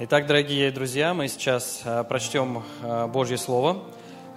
[0.00, 3.82] Итак, дорогие друзья, мы сейчас э, прочтем э, Божье Слово.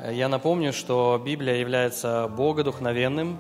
[0.10, 3.38] Я напомню, что Библия является богодухновенным,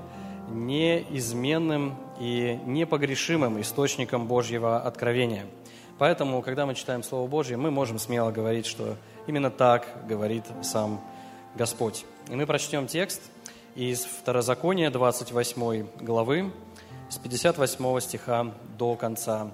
[0.51, 5.47] неизменным и непогрешимым источником Божьего откровения.
[5.97, 11.01] Поэтому, когда мы читаем Слово Божье, мы можем смело говорить, что именно так говорит сам
[11.55, 12.05] Господь.
[12.29, 13.23] И мы прочтем текст
[13.73, 16.51] из Второзакония 28 главы,
[17.09, 19.49] с 58 стиха до конца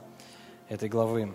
[0.68, 1.34] этой главы.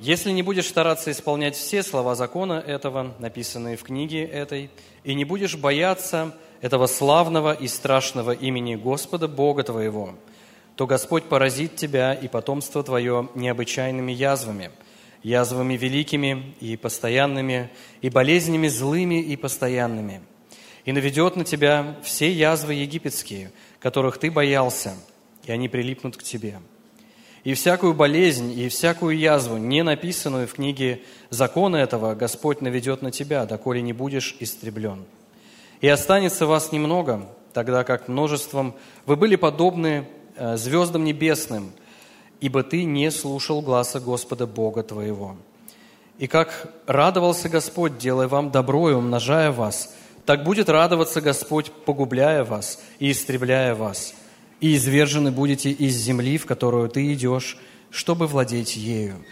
[0.00, 4.70] Если не будешь стараться исполнять все слова закона этого, написанные в книге этой,
[5.04, 10.14] и не будешь бояться этого славного и страшного имени Господа Бога твоего,
[10.74, 14.70] то Господь поразит тебя и потомство твое необычайными язвами,
[15.22, 17.68] язвами великими и постоянными,
[18.00, 20.22] и болезнями злыми и постоянными,
[20.86, 24.94] и наведет на тебя все язвы египетские, которых ты боялся,
[25.44, 26.58] и они прилипнут к тебе»
[27.44, 33.10] и всякую болезнь, и всякую язву, не написанную в книге закона этого, Господь наведет на
[33.10, 35.04] тебя, доколе не будешь истреблен.
[35.80, 38.74] И останется вас немного, тогда как множеством
[39.06, 41.72] вы были подобны э, звездам небесным,
[42.40, 45.36] ибо ты не слушал гласа Господа Бога твоего.
[46.18, 49.94] И как радовался Господь, делая вам добро и умножая вас,
[50.26, 54.14] так будет радоваться Господь, погубляя вас и истребляя вас–
[54.60, 57.56] и извержены будете из земли, в которую ты идешь,
[57.90, 59.24] чтобы владеть ею.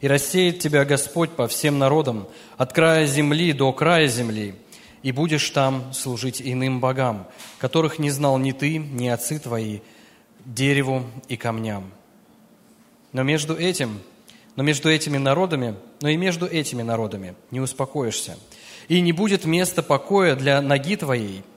[0.00, 2.26] И рассеет тебя Господь по всем народам,
[2.56, 4.54] от края земли до края земли,
[5.02, 7.26] и будешь там служить иным богам,
[7.58, 9.80] которых не знал ни ты, ни отцы твои,
[10.44, 11.90] дереву и камням.
[13.12, 14.00] Но между этим,
[14.56, 18.36] но между этими народами, но и между этими народами не успокоишься,
[18.88, 21.42] и не будет места покоя для ноги твоей–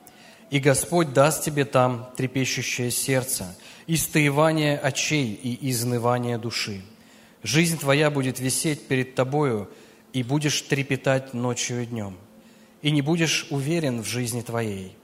[0.49, 6.81] и Господь даст тебе там трепещущее сердце, истоевание очей и изнывание души.
[7.43, 9.69] Жизнь твоя будет висеть перед тобою,
[10.13, 12.17] и будешь трепетать ночью и днем,
[12.81, 14.95] и не будешь уверен в жизни твоей.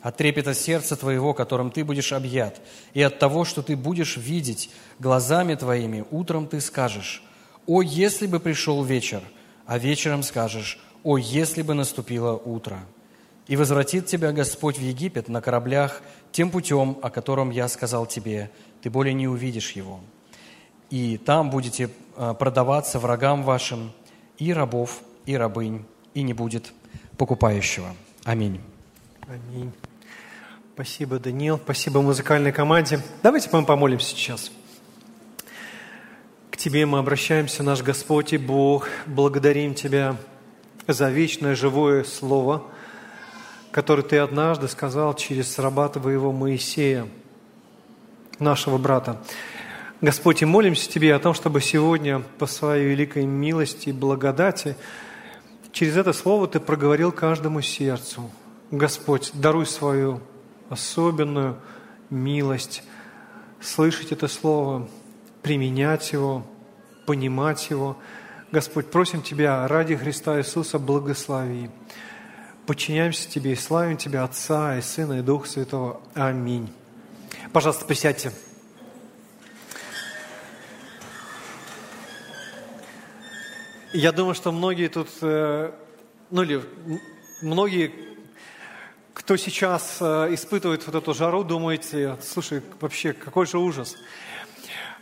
[0.00, 2.60] От трепета сердца твоего, которым ты будешь объят,
[2.94, 7.22] и от того, что ты будешь видеть глазами твоими, утром ты скажешь,
[7.66, 9.22] «О, если бы пришел вечер!»
[9.66, 12.80] А вечером скажешь, «О, если бы наступило утро!»
[13.50, 18.48] И возвратит тебя Господь в Египет на кораблях тем путем, о котором я сказал тебе,
[18.80, 19.98] ты более не увидишь его.
[20.88, 23.90] И там будете а, продаваться врагам вашим
[24.38, 25.84] и рабов, и рабынь,
[26.14, 26.72] и не будет
[27.18, 27.88] покупающего.
[28.22, 28.60] Аминь.
[29.26, 29.72] Аминь.
[30.74, 31.58] Спасибо, Даниил.
[31.58, 33.00] Спасибо музыкальной команде.
[33.20, 34.52] Давайте мы помолимся сейчас.
[36.52, 38.86] К Тебе мы обращаемся, наш Господь и Бог.
[39.06, 40.16] Благодарим Тебя
[40.86, 42.62] за вечное живое Слово–
[43.70, 47.06] который ты однажды сказал через раба твоего Моисея,
[48.38, 49.22] нашего брата.
[50.00, 54.76] Господь, и молимся Тебе о том, чтобы сегодня по Своей великой милости и благодати
[55.72, 58.30] через это Слово Ты проговорил каждому сердцу.
[58.70, 60.20] Господь, даруй свою
[60.68, 61.58] особенную
[62.08, 62.82] милость,
[63.60, 64.88] слышать это Слово,
[65.42, 66.46] применять его,
[67.06, 67.98] понимать его.
[68.52, 71.70] Господь, просим Тебя ради Христа Иисуса благослови
[72.66, 76.00] подчиняемся Тебе и славим Тебя, Отца и Сына и Духа Святого.
[76.14, 76.72] Аминь.
[77.52, 78.32] Пожалуйста, присядьте.
[83.92, 85.72] Я думаю, что многие тут, э,
[86.30, 86.62] ну или
[87.42, 87.92] многие,
[89.12, 93.96] кто сейчас э, испытывает вот эту жару, думаете, слушай, вообще какой же ужас.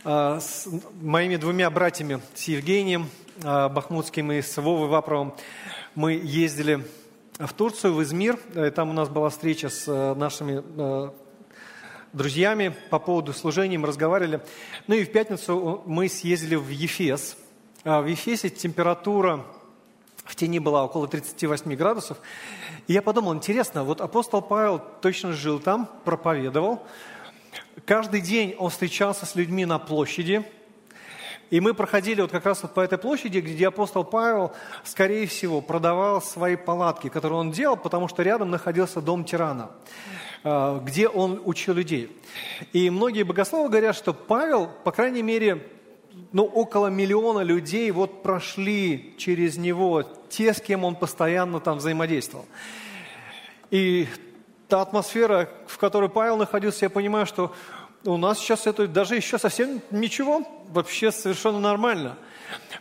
[0.03, 0.67] Э, с
[1.01, 3.11] моими двумя братьями, с Евгением
[3.43, 5.35] Бахмутским и с Вовой Вапровым,
[5.93, 6.83] мы ездили
[7.39, 8.37] в Турцию, в Измир.
[8.53, 11.09] Э, там у нас была встреча с э, нашими э,
[12.11, 14.41] друзьями по поводу служения, мы разговаривали.
[14.87, 17.37] Ну и в пятницу мы съездили в Ефес.
[17.85, 19.45] А в Ефесе температура
[20.25, 22.17] в тени была около 38 градусов.
[22.87, 26.85] И я подумал, интересно, вот апостол Павел точно жил там, проповедовал.
[27.85, 30.43] Каждый день он встречался с людьми на площади–
[31.49, 34.51] и мы проходили вот как раз вот по этой площади, где апостол Павел,
[34.83, 39.71] скорее всего, продавал свои палатки, которые он делал, потому что рядом находился дом тирана,
[40.43, 42.15] э, где он учил людей.
[42.71, 45.67] И многие богословы говорят, что Павел, по крайней мере,
[46.31, 52.45] ну, около миллиона людей вот прошли через него, те, с кем он постоянно там взаимодействовал.
[53.71, 54.07] И
[54.67, 57.53] та атмосфера, в которой Павел находился, я понимаю, что
[58.05, 62.17] у нас сейчас это даже еще совсем ничего, вообще совершенно нормально.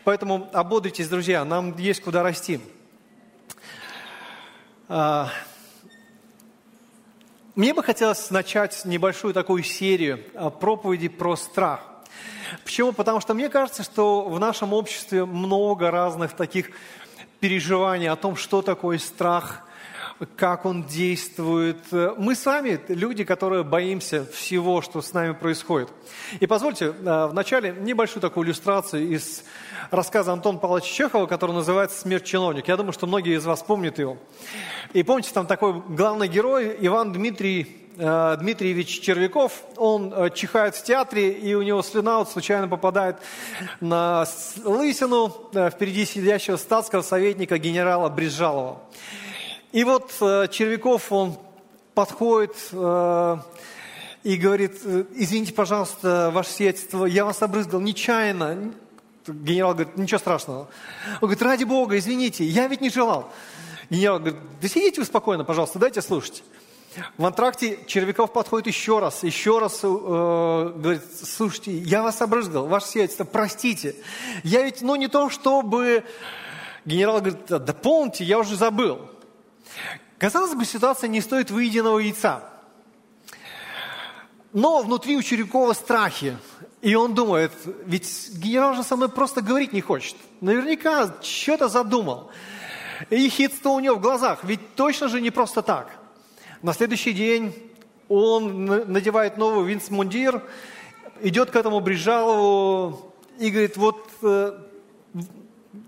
[0.05, 2.61] Поэтому ободритесь, друзья, нам есть куда расти.
[4.89, 5.31] А,
[7.55, 10.19] мне бы хотелось начать небольшую такую серию
[10.61, 11.81] проповедей про страх.
[12.65, 12.93] Почему?
[12.93, 16.71] Потому что мне кажется, что в нашем обществе много разных таких
[17.41, 19.68] переживаний о том, что такое страх,
[20.37, 21.79] как он действует.
[22.17, 25.89] Мы с вами люди, которые боимся всего, что с нами происходит.
[26.41, 29.45] И позвольте э, вначале небольшую такую иллюстрацию из
[29.91, 32.71] рассказа Антона Павловича Чехова, который называется «Смерть чиновника».
[32.71, 34.19] Я думаю, что многие из вас помнят его.
[34.93, 40.85] И помните, там такой главный герой Иван Дмитрий Э, Дмитриевич Червяков, он э, чихает в
[40.85, 43.17] театре, и у него слюна вот случайно попадает
[43.81, 44.25] на
[44.63, 48.81] лысину впереди сидящего статского советника генерала Брижалова.
[49.73, 50.11] И вот
[50.51, 51.37] Червяков, он
[51.95, 54.81] подходит и говорит,
[55.15, 58.73] извините, пожалуйста, ваше сиятельство, я вас обрызгал нечаянно.
[59.27, 60.69] Генерал говорит, ничего страшного.
[61.15, 63.31] Он говорит, ради бога, извините, я ведь не желал.
[63.91, 66.43] Генерал говорит, да сидите вы спокойно, пожалуйста, дайте слушать.
[67.19, 72.87] В антракте Червяков подходит еще раз, еще раз э, говорит, слушайте, я вас обрызгал, ваше
[72.87, 73.95] сиятельство, простите.
[74.43, 76.05] Я ведь, ну, не то, чтобы...
[76.85, 78.99] Генерал говорит, да помните, я уже забыл.
[80.19, 82.43] Казалось бы, ситуация не стоит выеденного яйца.
[84.53, 86.37] Но внутри у Червякова страхи.
[86.81, 87.53] И он думает,
[87.85, 90.17] ведь генерал же со мной просто говорить не хочет.
[90.41, 92.31] Наверняка что-то задумал.
[93.11, 95.91] И хитство у него в глазах, ведь точно же не просто так.
[96.63, 97.55] На следующий день
[98.09, 100.43] он надевает новый винс-мундир,
[101.21, 104.59] идет к этому Брижалову и говорит, вот э,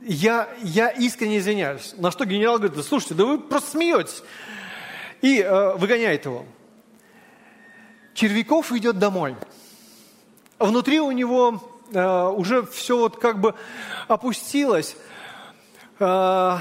[0.03, 1.95] я, я искренне извиняюсь.
[1.99, 4.23] На что генерал говорит, да слушайте, да вы просто смеетесь.
[5.23, 6.47] И э, выгоняет его.
[8.15, 9.37] Червяков идет домой.
[10.59, 13.55] Внутри у него э, уже все вот как бы
[14.09, 14.97] опустилось.
[15.99, 16.59] Э,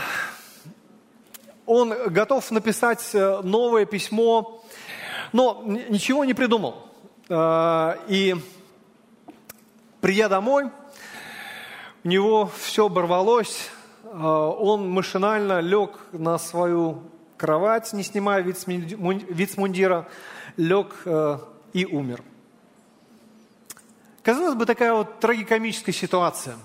[1.66, 4.64] он готов написать э, новое письмо,
[5.32, 6.88] но ничего не придумал.
[7.30, 8.36] Э, и
[10.02, 10.72] придя домой,
[12.04, 13.70] у него все оборвалось,
[14.04, 17.04] э, он машинально лег на свою
[17.38, 20.08] кровать, не снимая вицмундира,
[20.58, 20.94] лег
[21.72, 22.22] и умер.
[24.24, 26.58] Казалось бы, такая вот трагикомическая ситуация.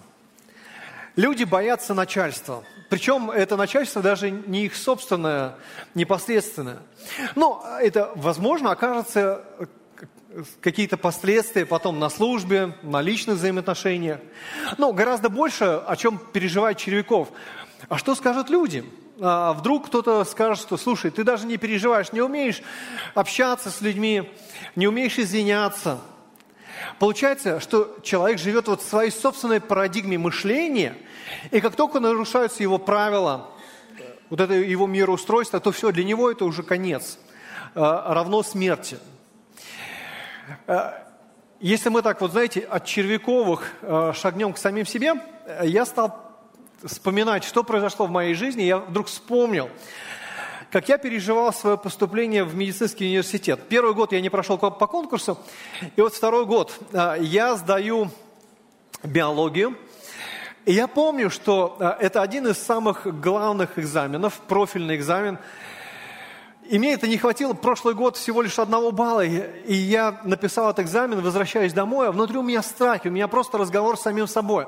[1.14, 2.64] Люди боятся начальства–
[2.94, 5.56] причем это начальство даже не их собственное,
[5.94, 6.78] непосредственное.
[7.34, 9.44] Но это, возможно, окажется
[10.60, 14.20] какие-то последствия потом на службе, на личных взаимоотношениях.
[14.78, 17.28] Но гораздо больше, о чем переживает Червяков.
[17.88, 18.84] А что скажут люди?
[19.20, 22.62] А вдруг кто-то скажет, что, слушай, ты даже не переживаешь, не умеешь
[23.14, 24.30] общаться с людьми,
[24.74, 26.00] не умеешь извиняться.
[26.98, 30.96] Получается, что человек живет вот в своей собственной парадигме мышления–
[31.50, 33.50] и как только нарушаются его правила,
[34.30, 37.18] вот это его мироустройство, то все, для него это уже конец,
[37.74, 38.98] э, равно смерти.
[40.66, 40.92] Э,
[41.60, 45.14] если мы так вот, знаете, от червяковых э, шагнем к самим себе,
[45.62, 46.32] я стал
[46.82, 49.70] вспоминать, что произошло в моей жизни, я вдруг вспомнил,
[50.70, 53.60] как я переживал свое поступление в медицинский университет.
[53.68, 55.38] Первый год я не прошел по конкурсу,
[55.96, 56.76] и вот второй год
[57.20, 58.10] я сдаю
[59.02, 59.78] биологию,
[60.66, 65.38] и я помню, что это один из самых главных экзаменов, профильный экзамен.
[66.68, 69.24] И мне это не хватило прошлый год всего лишь одного балла.
[69.24, 73.58] И я написал этот экзамен, возвращаюсь домой, а внутри у меня страхи, у меня просто
[73.58, 74.66] разговор с самим собой.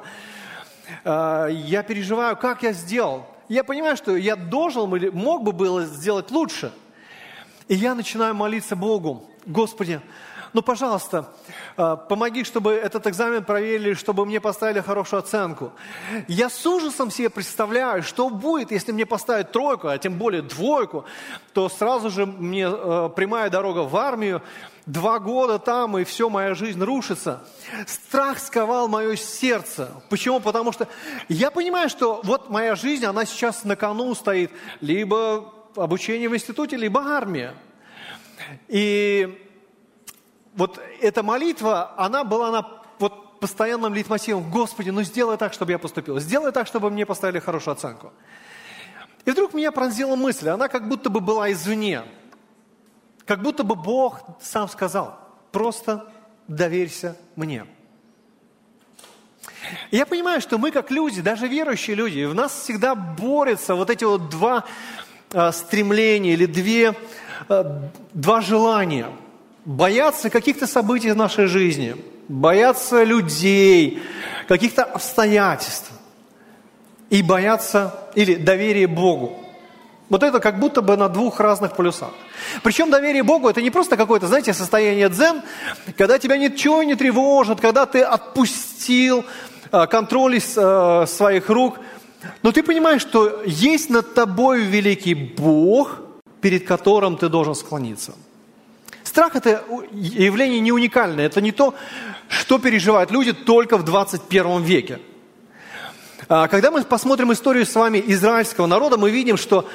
[1.04, 3.26] А, я переживаю, как я сделал.
[3.48, 6.72] Я понимаю, что я должен или мог бы было сделать лучше.
[7.68, 9.28] И я начинаю молиться Богу.
[9.46, 10.00] Господи,
[10.56, 11.28] ну, пожалуйста,
[11.76, 15.70] э, помоги, чтобы этот экзамен проверили, чтобы мне поставили хорошую оценку.
[16.28, 21.04] Я с ужасом себе представляю, что будет, если мне поставят тройку, а тем более двойку,
[21.52, 24.40] то сразу же мне э, прямая дорога в армию,
[24.86, 27.44] два года там, и все, моя жизнь рушится.
[27.86, 29.90] Страх сковал мое сердце.
[30.08, 30.40] Почему?
[30.40, 30.88] Потому что
[31.28, 34.50] я понимаю, что вот моя жизнь, она сейчас на кону стоит.
[34.80, 37.52] Либо обучение в институте, либо армия.
[38.68, 39.42] И
[40.56, 44.50] вот эта молитва, она была на вот постоянном литмотивом.
[44.50, 46.18] Господи, ну сделай так, чтобы я поступил.
[46.18, 48.12] Сделай так, чтобы мне поставили хорошую оценку.
[49.26, 52.02] И вдруг меня пронзила мысль, она как будто бы была извне.
[53.26, 55.18] Как будто бы Бог сам сказал,
[55.52, 56.10] просто
[56.48, 57.66] доверься мне.
[59.90, 64.04] Я понимаю, что мы как люди, даже верующие люди, в нас всегда борются вот эти
[64.04, 64.64] вот два
[65.32, 66.94] э, стремления или две,
[67.48, 67.64] э,
[68.14, 69.10] два желания–
[69.66, 71.96] бояться каких-то событий в нашей жизни,
[72.28, 74.00] бояться людей,
[74.48, 75.90] каких-то обстоятельств
[77.10, 79.36] и бояться или доверие Богу.
[80.08, 82.10] Вот это как будто бы на двух разных полюсах.
[82.62, 85.42] Причем доверие Богу– это не просто какое-то, знаете, состояние дзен,
[85.98, 89.24] когда тебя ничего не тревожит, когда ты отпустил
[89.72, 91.78] э, контроль из э, своих рук.
[92.42, 95.98] Но ты понимаешь, что есть над тобой великий Бог,
[96.40, 98.12] перед которым ты должен склониться.
[99.16, 101.74] Страх– это явление не уникальное, это не то,
[102.28, 105.00] что переживают люди только в 21 веке.
[106.28, 109.70] А, когда мы посмотрим историю с вами израильского народа, мы видим, что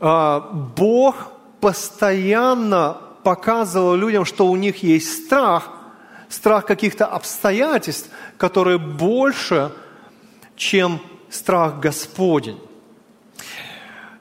[0.00, 5.68] а, Бог постоянно показывал людям, что у них есть страх,
[6.30, 9.72] страх каких-то обстоятельств, которые больше,
[10.56, 12.58] чем страх Господень.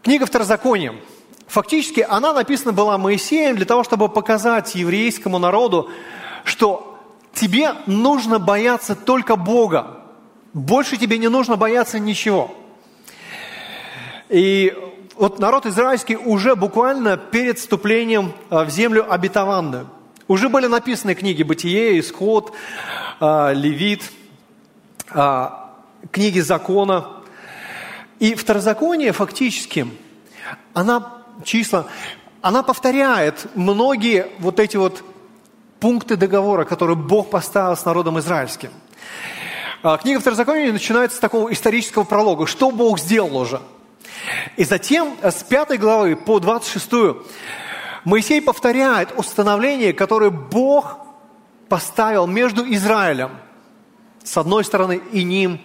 [0.04, 0.96] Книга Второзакония.
[1.48, 5.90] Фактически она написана была Моисеем для того, чтобы показать еврейскому народу,
[6.44, 7.00] что
[7.34, 10.02] тебе нужно бояться только Бога.
[10.54, 12.54] Больше тебе не нужно бояться ничего.
[14.30, 14.76] И
[15.16, 19.88] вот народ израильский уже буквально перед вступлением а, в землю обетованную.
[20.28, 22.52] Уже были написаны книги «Бытие», «Исход»,
[23.22, 24.12] а, «Левит»,
[25.10, 25.74] а,
[26.12, 27.08] книги закона.
[28.20, 29.88] И второзаконие фактически,
[30.74, 31.88] она числа,
[32.42, 35.04] она повторяет многие вот эти вот
[35.80, 38.70] пункты договора, которые Бог поставил с народом израильским.
[40.02, 42.48] Книга Второзакония начинается с такого исторического пролога.
[42.48, 43.62] Что Бог сделал уже–
[44.56, 46.92] и затем с 5 главы по 26
[48.04, 51.00] Моисей повторяет установление, которое Бог
[51.70, 53.32] поставил между Израилем,
[54.24, 55.60] с одной стороны, и ним,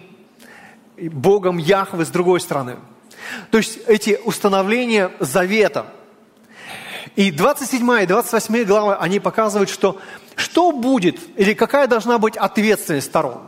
[0.97, 2.77] и Богом Яхве с другой стороны.
[3.51, 5.87] То есть эти установления завета.
[7.15, 9.99] И 27 и 28 главы, они показывают, что
[10.35, 13.41] что будет, или какая должна быть ответственность сторон.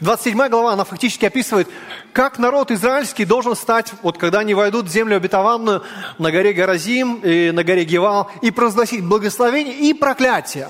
[0.00, 1.68] 27 глава, она фактически описывает,
[2.12, 5.82] как народ израильский должен стать, вот когда они войдут в землю обетованную
[6.18, 10.68] на горе Гаразим и на горе Гевал, и провозгласить благословение и проклятие.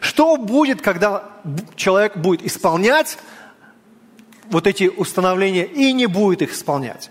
[0.00, 1.24] Что будет, когда
[1.76, 3.18] человек будет исполнять
[4.50, 7.10] вот эти установления и не будет их исполнять?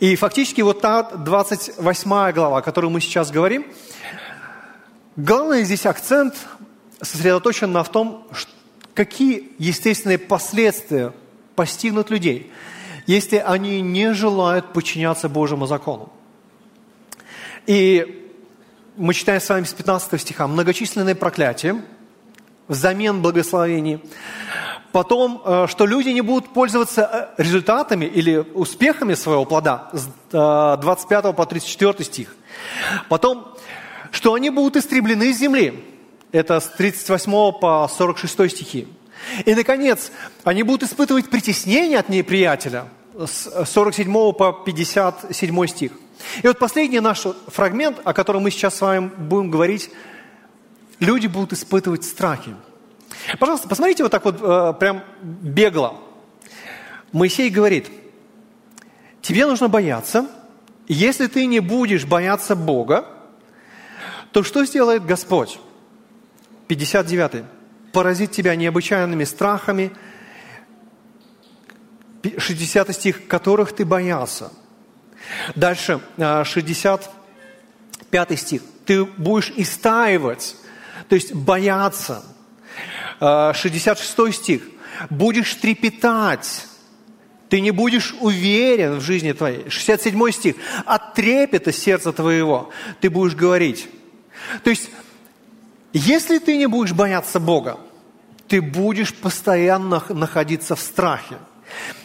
[0.00, 3.66] И фактически вот та 28 глава, о которой мы сейчас говорим,
[5.16, 6.36] главный здесь акцент
[7.00, 8.26] сосредоточен на том,
[8.94, 11.12] какие естественные последствия
[11.56, 12.52] постигнут людей,
[13.06, 16.12] если они не желают подчиняться Божьему закону.
[17.66, 18.32] И
[18.96, 20.46] мы читаем с вами с 15 стиха.
[20.46, 21.80] Многочисленные проклятия
[22.68, 24.00] взамен благословений.
[24.98, 31.24] Потом, э, что люди не будут пользоваться э, результатами или успехами своего плода, с 25
[31.24, 32.34] э, по 34 стих.
[33.08, 33.46] Потом,
[34.10, 35.84] что они будут истреблены из земли.
[36.32, 38.88] Это с 38 по 46 стихи.
[39.44, 40.10] И, наконец,
[40.42, 42.86] они будут испытывать притеснение от неприятеля
[43.16, 45.92] с 47 по 57 стих.
[46.42, 49.90] И вот последний наш фрагмент, о котором мы сейчас с вами будем говорить,
[50.98, 52.56] люди будут испытывать страхи.
[53.38, 56.00] Пожалуйста, посмотрите вот так вот э, прям бегло.
[57.12, 57.90] Моисей говорит,
[59.22, 60.26] тебе нужно бояться,
[60.88, 63.06] если ты не будешь бояться Бога,
[64.32, 65.58] то что сделает Господь?
[66.68, 67.44] 59
[67.92, 69.92] поразит тебя необычайными страхами,
[72.36, 74.50] 60 стих, которых ты боялся.
[75.54, 77.10] Дальше, 65
[78.12, 78.62] а, стих.
[78.84, 80.56] Ты будешь истаивать,
[81.08, 82.22] то есть бояться.
[83.20, 84.62] 66 а, стих.
[85.10, 86.66] Будешь трепетать.
[87.48, 89.68] Ты не будешь уверен в жизни твоей.
[89.70, 90.56] 67 стих.
[90.84, 92.70] От трепета сердца твоего
[93.00, 93.88] ты будешь говорить.
[94.62, 94.90] То есть
[95.92, 97.78] если ты не будешь бояться Бога,
[98.46, 101.38] ты будешь постоянно находиться в страхе.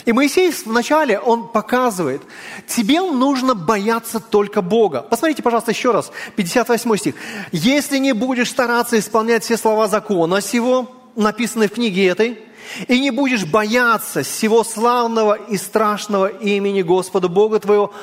[0.06, 2.22] И Моисей вначале, он показывает,
[2.68, 5.02] тебе нужно бояться только Бога.
[5.02, 7.16] Посмотрите, пожалуйста, еще раз, 58 стих.
[7.52, 12.40] «Если не будешь стараться исполнять все слова закона сего, написанные в книге этой,
[12.88, 17.94] и не будешь бояться всего славного и страшного имени Господа Бога твоего,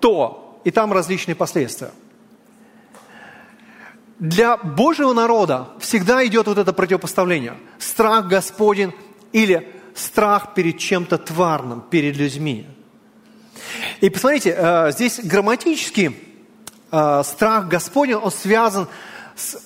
[0.00, 1.90] то...» И там различные последствия–
[4.20, 7.54] для Божьего народа всегда идет вот это противопоставление.
[7.78, 8.92] Страх Господень
[9.32, 12.66] или страх перед чем-то тварным, перед людьми.
[14.02, 16.14] И посмотрите, э, здесь грамматически
[16.92, 18.88] э, страх Господень, он связан
[19.36, 19.56] с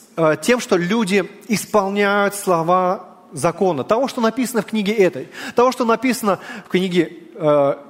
[0.42, 6.38] тем, что люди исполняют слова закона, того, что написано в книге этой, того, что написано
[6.66, 7.18] в книге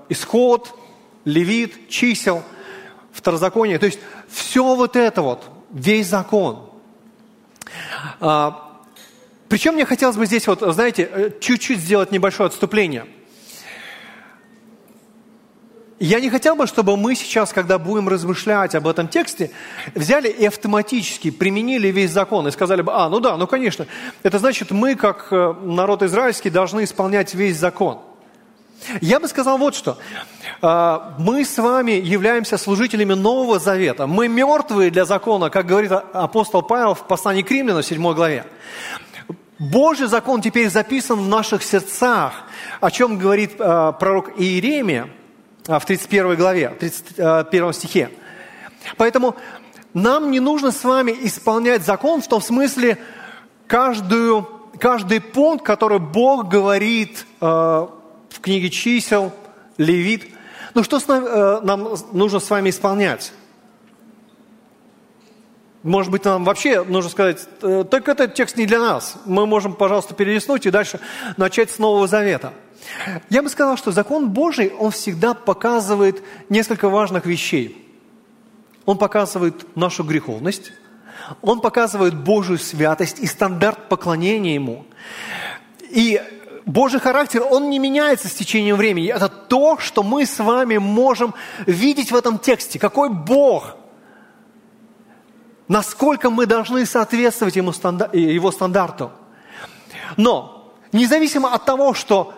[0.09, 0.75] Исход,
[1.25, 2.43] Левит, Чисел,
[3.13, 3.79] Второзаконие.
[3.79, 6.71] То есть все вот это вот– весь закон.
[8.21, 8.81] А,
[9.49, 13.07] причем мне хотелось бы здесь, вот, знаете, э, чуть-чуть сделать небольшое отступление.
[16.05, 19.51] Я не хотел бы, чтобы мы сейчас, когда будем размышлять об этом тексте,
[19.95, 23.87] взяли и автоматически применили весь закон и сказали бы, а, ну да, ну конечно,
[24.23, 28.01] это значит, мы, как э, народ израильский, должны исполнять весь закон.
[29.01, 29.97] Я бы сказал вот что.
[30.61, 34.07] А, мы с вами являемся служителями Нового Завета.
[34.07, 38.45] Мы мертвые для закона, как говорит апостол Павел в послании к Римлянам в 7 главе.
[39.59, 42.33] Божий закон теперь записан в наших сердцах,
[42.83, 45.09] о чем говорит а, пророк Иеремия
[45.67, 48.11] в 31 главе, 31 стихе.
[48.97, 49.35] Поэтому
[49.95, 52.99] нам не нужно с вами исполнять закон в том смысле
[53.67, 59.33] каждую, каждый пункт, который Бог говорит э, в книге чисел,
[59.79, 60.27] Левит.
[60.75, 63.33] Ну что с нами, э, нам нужно с вами исполнять?
[65.85, 69.17] Может быть, нам вообще нужно сказать, э, только этот текст не для нас.
[69.25, 70.99] Мы можем, пожалуйста, перелистнуть и дальше
[71.37, 72.53] начать с Нового Завета.
[73.31, 77.81] Я бы сказал, что закон Божий, он всегда показывает несколько важных вещей.
[78.85, 80.73] Он показывает нашу греховность,
[81.41, 84.85] он показывает Божью святость и стандарт поклонения Ему.
[85.91, 86.21] И
[86.67, 89.09] Божий характер, он не меняется с течением времени.
[89.09, 91.35] Это то, что мы с вами можем
[91.67, 92.79] видеть в этом тексте.
[92.79, 93.77] Какой Бог,
[95.69, 97.73] насколько мы должны соответствовать ему,
[98.13, 99.13] его стандарту.
[100.17, 102.35] Но, независимо от того, что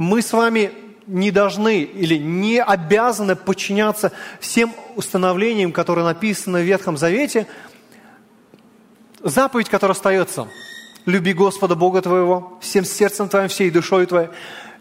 [0.00, 0.72] мы с вами
[1.06, 7.46] не должны или не обязаны подчиняться всем установлениям, которые написаны в Ветхом Завете,
[9.22, 10.48] заповедь, которая остается–
[11.06, 14.28] Люби Господа Бога твоего всем сердцем твоим, всей душой твоей.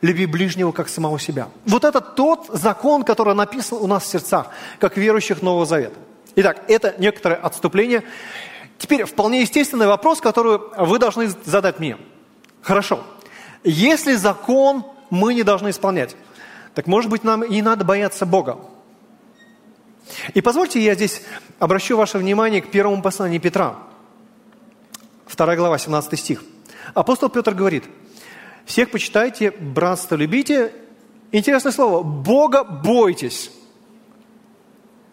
[0.02, 1.50] Люби ближнего, как самого себя.
[1.66, 4.48] Вот это тот закон, который написан у нас в сердцах,
[4.80, 5.96] как верующих Нового Завета.
[6.36, 8.04] Итак, это некоторое отступление.
[8.78, 11.98] Теперь вполне естественный вопрос, который вы должны задать мне.
[12.62, 13.02] Хорошо.
[13.64, 16.16] Если закон мы не должны исполнять,
[16.74, 18.58] так может быть нам и не надо бояться Бога.
[20.34, 21.22] И позвольте я здесь
[21.60, 23.76] обращу ваше внимание к первому посланию Петра–
[25.36, 26.44] 2 глава, 17 стих.
[26.94, 27.86] Апостол Петр говорит,
[28.66, 30.74] всех почитайте, братство любите.
[31.32, 33.52] Интересное слово, Бога бойтесь.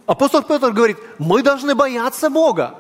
[0.07, 2.75] Апостол Петр говорит, мы должны бояться Бога.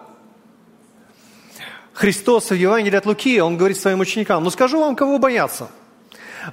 [1.92, 5.68] Христос в Евангелии от Луки, он говорит своим ученикам, ну скажу вам, кого бояться.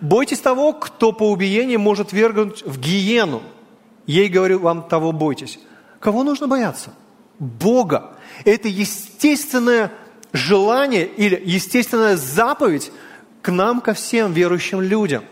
[0.02, 3.42] Бойтесь того, кто по убиению может вергнуть в гиену.
[4.06, 5.60] Ей говорю вам, того бойтесь.
[6.00, 6.94] Кого нужно бояться?
[7.40, 8.18] Бога.
[8.46, 9.92] Это естественное
[10.34, 12.92] желание или естественная заповедь
[13.42, 15.24] к нам, ко всем верующим людям.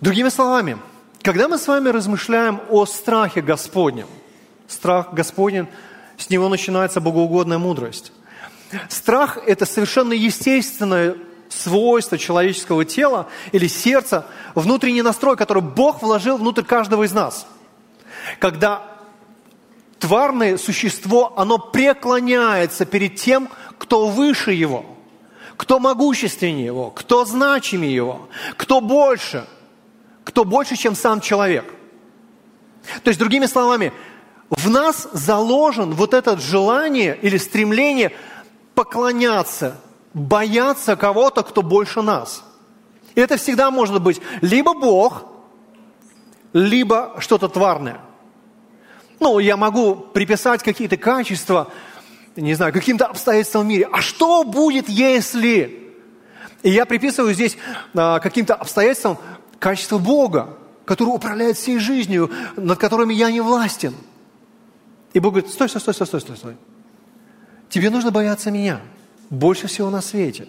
[0.00, 0.78] Другими словами,
[1.22, 4.06] когда мы с вами размышляем о страхе Господнем,
[4.68, 5.66] страх Господень,
[6.16, 8.12] с него начинается богоугодная мудрость.
[8.88, 11.16] Страх– это совершенно естественное
[11.48, 17.46] свойство человеческого тела или сердца, внутренний настрой, который Бог вложил внутрь каждого из нас.
[18.38, 18.82] Когда
[19.98, 24.84] тварное существо, оно преклоняется перед тем, кто выше его,
[25.56, 29.46] кто могущественнее его, кто значимее его, кто больше,
[30.24, 31.72] кто больше, чем сам человек.
[33.02, 33.92] То есть, другими словами,
[34.50, 38.12] в нас заложен вот это желание или стремление
[38.74, 39.80] поклоняться,
[40.16, 42.42] бояться кого-то, кто больше нас.
[43.14, 45.26] И это всегда может быть либо Бог,
[46.54, 48.00] либо что-то тварное.
[49.20, 51.70] Ну, я могу приписать какие-то качества,
[52.34, 53.88] не знаю, каким-то обстоятельствам в мире.
[53.92, 55.92] А что будет, если?
[56.62, 57.58] И я приписываю здесь
[57.94, 59.18] а, каким-то обстоятельствам
[59.58, 63.94] качество Бога, который управляет всей жизнью, над которыми я не властен.
[65.12, 66.56] И Бог говорит, стой, стой, стой, стой, стой, стой.
[67.68, 68.80] Тебе нужно бояться меня
[69.30, 70.48] больше всего на свете.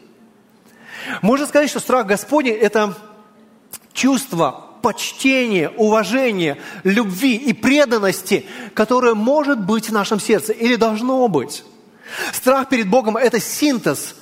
[1.22, 2.96] Можно сказать, что страх Господень– это
[3.94, 11.63] чувство почтения, уважения, любви и преданности, которое может быть в нашем сердце или должно быть.
[12.32, 14.16] Страх перед Богом– это синтез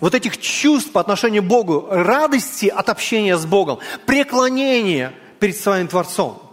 [0.00, 5.88] вот этих чувств по отношению к Богу, радости от общения с Богом, преклонения перед своим
[5.88, 6.51] Творцом.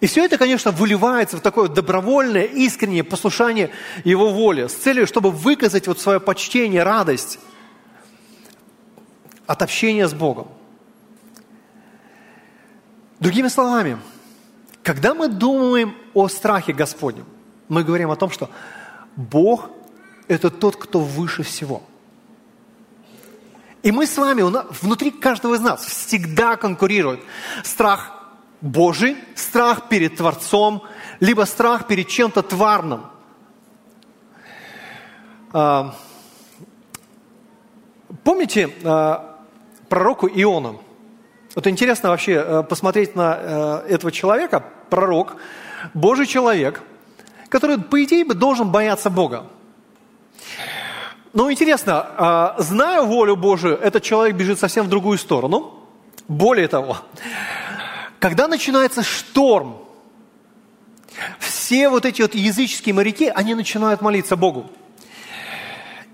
[0.00, 3.70] И все это, конечно, выливается в такое добровольное, искреннее послушание
[4.04, 7.40] Его воле с целью, чтобы выказать вот свое почтение, радость
[9.46, 10.48] от общения с Богом.
[13.18, 13.98] Другими словами,
[14.84, 17.26] когда мы думаем о страхе Господнем,
[17.68, 18.50] мы говорим о том, что
[19.16, 19.70] Бог–
[20.28, 21.82] это тот, кто выше всего.
[23.82, 24.42] И мы с вами,
[24.80, 27.20] внутри каждого из нас всегда конкурирует
[27.64, 28.17] страх
[28.60, 30.82] Божий, страх перед Творцом,
[31.20, 33.06] либо страх перед чем-то тварным.
[35.52, 35.94] А,
[38.24, 39.38] помните а,
[39.88, 40.82] пророку Иону?
[41.54, 45.36] Вот интересно вообще э, посмотреть на э, этого человека, пророк,
[45.94, 46.82] Божий человек,
[47.48, 49.46] который, по идее, бы должен бояться Бога.
[51.32, 55.74] Но интересно, а, зная волю Божию, этот человек бежит совсем в другую сторону.
[56.28, 56.98] Более того,
[58.18, 59.78] когда начинается шторм,
[61.38, 64.70] все вот эти вот языческие моряки, они начинают молиться Богу.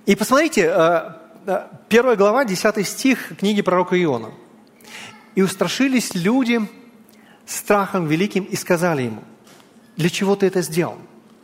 [0.06, 1.12] И посмотрите, э,
[1.46, 4.32] э, первая глава, 10 стих книги пророка Иона.
[5.34, 6.60] «И устрашились люди
[7.46, 9.24] страхом великим и сказали ему,
[9.96, 10.98] для чего ты это сделал?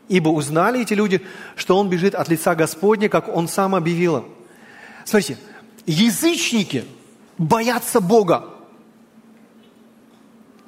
[0.08, 1.24] Ибо узнали эти люди,
[1.56, 4.24] что он бежит от лица Господня, как он сам объявил им».
[5.04, 5.38] Смотрите,
[5.86, 6.84] язычники
[7.38, 8.59] боятся Бога.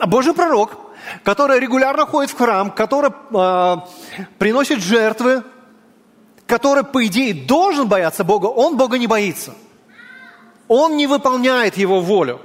[0.02, 0.78] А Божий пророк,
[1.22, 3.76] который регулярно ходит в храм, который э,
[4.36, 5.44] приносит жертвы,
[6.44, 9.54] который, по идее, должен бояться Бога, он Бога не боится.
[10.66, 12.40] Он не выполняет Его волю.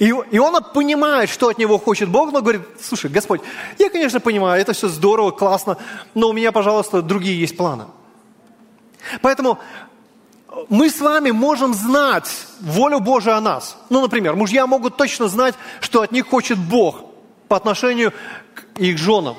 [0.00, 3.42] И, и он понимает, что от него хочет Бог, но говорит, слушай, Господь,
[3.78, 5.76] я, конечно, понимаю, это все здорово, классно,
[6.14, 7.84] но у меня, пожалуйста, другие есть планы.
[9.22, 9.60] Поэтому
[10.68, 13.76] мы с вами можем знать волю Божию о нас.
[13.90, 17.04] Ну, например, мужья могут точно знать, что от них хочет Бог
[17.48, 18.12] по отношению
[18.54, 19.36] к их женам.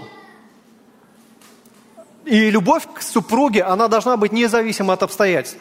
[2.25, 5.57] И любовь к супруге, она должна быть независима от обстоятельств.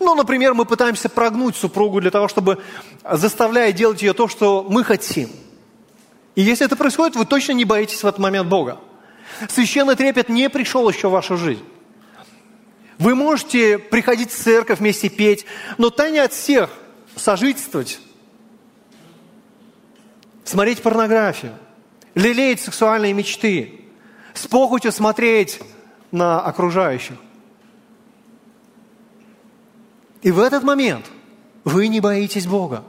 [0.00, 2.58] Ну, например, мы пытаемся прогнуть супругу для того, чтобы
[3.10, 5.30] заставляя делать ее то, что мы хотим.
[6.34, 8.78] И если это происходит, вы точно не боитесь в этот момент Бога.
[9.48, 11.64] Священный трепет не пришел еще в вашу жизнь.
[13.00, 15.46] Вы можете приходить в церковь вместе петь,
[15.78, 16.68] но тайне от всех
[17.16, 17.98] сожительствовать,
[20.44, 21.54] смотреть порнографию,
[22.14, 23.86] лелеять сексуальные мечты,
[24.34, 25.60] с похотью смотреть
[26.12, 27.16] на окружающих.
[30.20, 31.06] И в этот момент
[31.64, 32.84] вы не боитесь Бога.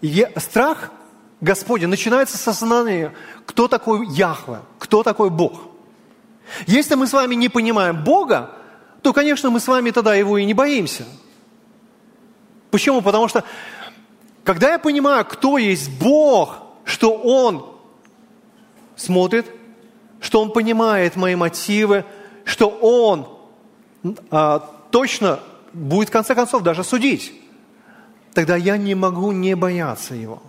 [0.00, 0.90] И страх
[1.42, 3.12] Господень начинается с осознания,
[3.44, 5.60] кто такой Яхве, кто такой Бог–
[6.66, 8.50] если мы с вами не понимаем Бога,
[9.02, 11.04] то, конечно, мы с вами тогда Его и не боимся.
[12.70, 13.02] Почему?
[13.02, 13.44] Потому что,
[14.44, 17.66] когда я понимаю, кто есть Бог, что Он
[18.96, 19.46] смотрит,
[20.20, 22.04] что Он понимает мои мотивы,
[22.44, 23.28] что Он
[24.30, 24.60] а,
[24.90, 25.40] точно
[25.72, 27.32] будет, в конце концов, даже судить,
[28.32, 30.42] тогда я не могу не бояться Его.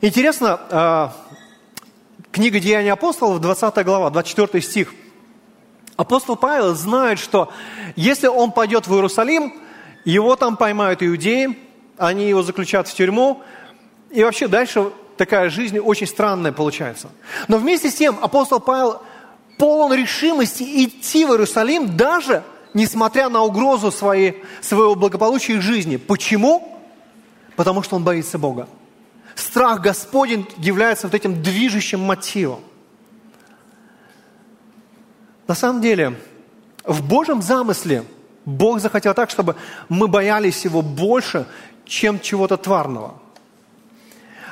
[0.00, 1.16] Интересно, а,
[2.36, 4.94] Книга Деяний апостолов, 20 глава, 24 стих.
[5.96, 7.50] Апостол Павел знает, что
[7.96, 9.54] если он пойдет в Иерусалим,
[10.04, 11.58] его там поймают иудеи,
[11.96, 13.40] они его заключат в тюрьму,
[14.10, 17.08] и вообще дальше такая жизнь очень странная получается.
[17.48, 19.00] Но вместе с тем апостол Павел
[19.56, 22.42] полон решимости идти в Иерусалим, даже
[22.74, 25.96] несмотря на угрозу своей, своего благополучия и жизни.
[25.96, 26.78] Почему?
[27.56, 28.68] Потому что он боится Бога
[29.36, 32.60] страх Господень является вот этим движущим мотивом.
[35.46, 36.18] На самом деле,
[36.82, 38.04] в Божьем замысле
[38.44, 39.54] Бог захотел так, чтобы
[39.88, 41.46] мы боялись Его больше,
[41.84, 43.20] чем чего-то тварного.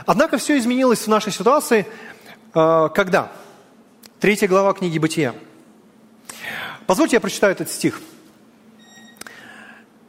[0.07, 1.87] Однако все изменилось в нашей ситуации,
[2.55, 3.33] э, когда?
[4.21, 5.35] Третья глава книги «Бытия».
[6.87, 8.01] Позвольте, я прочитаю этот стих.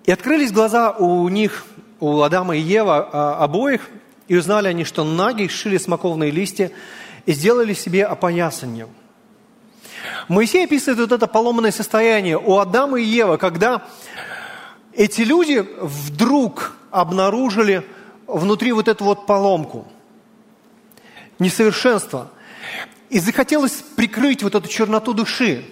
[0.06, 1.66] «И открылись глаза у них,
[2.00, 3.90] у Адама и Ева а, обоих,
[4.28, 6.72] и узнали они, что наги шили смоковные листья
[7.26, 8.88] и сделали себе опоясание.
[10.28, 13.88] Моисей описывает вот это поломанное состояние у Адама и Евы, когда
[14.94, 17.86] эти люди вдруг обнаружили
[18.28, 19.88] внутри вот эту вот поломку,
[21.40, 22.32] несовершенство.
[23.10, 25.66] И захотелось прикрыть вот эту черноту души.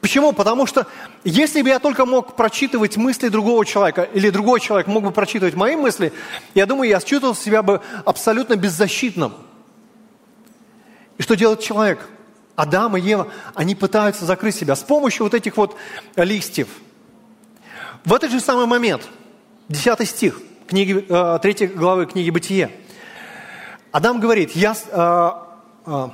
[0.00, 0.32] Почему?
[0.32, 0.86] Потому что
[1.24, 5.54] если бы я только мог прочитывать мысли другого человека, или другой человек мог бы прочитывать
[5.54, 6.12] мои мысли,
[6.54, 9.34] я думаю, я чувствовал себя бы абсолютно беззащитным.
[11.18, 12.08] И что делает человек?
[12.54, 15.76] Адам и Ева, они пытаются закрыть себя с помощью вот этих вот
[16.16, 16.68] листьев.
[18.04, 19.08] В этот же самый момент,
[19.68, 22.70] 10 стих, книги, 3 э, главы книги «Бытие»,
[23.90, 25.30] Адам говорит, я, э,
[25.86, 26.08] э,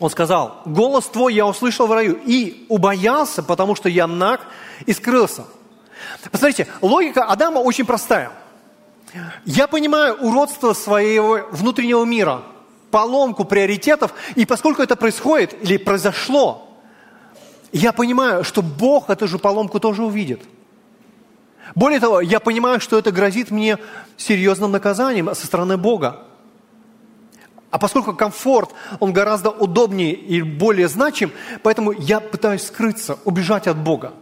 [0.00, 4.40] он сказал, голос твой я услышал в раю и убоялся, потому что я наг
[4.86, 5.44] и скрылся.
[6.32, 8.32] Посмотрите, логика Адама очень простая.
[9.44, 12.42] Я понимаю уродство своего внутреннего мира,
[12.90, 16.68] поломку приоритетов, и поскольку это происходит или произошло,
[17.70, 20.40] я понимаю, что Бог эту же поломку тоже увидит.
[21.74, 23.78] Более того, я понимаю, что это грозит мне
[24.16, 26.22] серьезным наказанием со стороны Бога.
[27.70, 31.30] А поскольку комфорт, он гораздо удобнее и более значим,
[31.62, 34.12] поэтому я пытаюсь скрыться, убежать от Бога.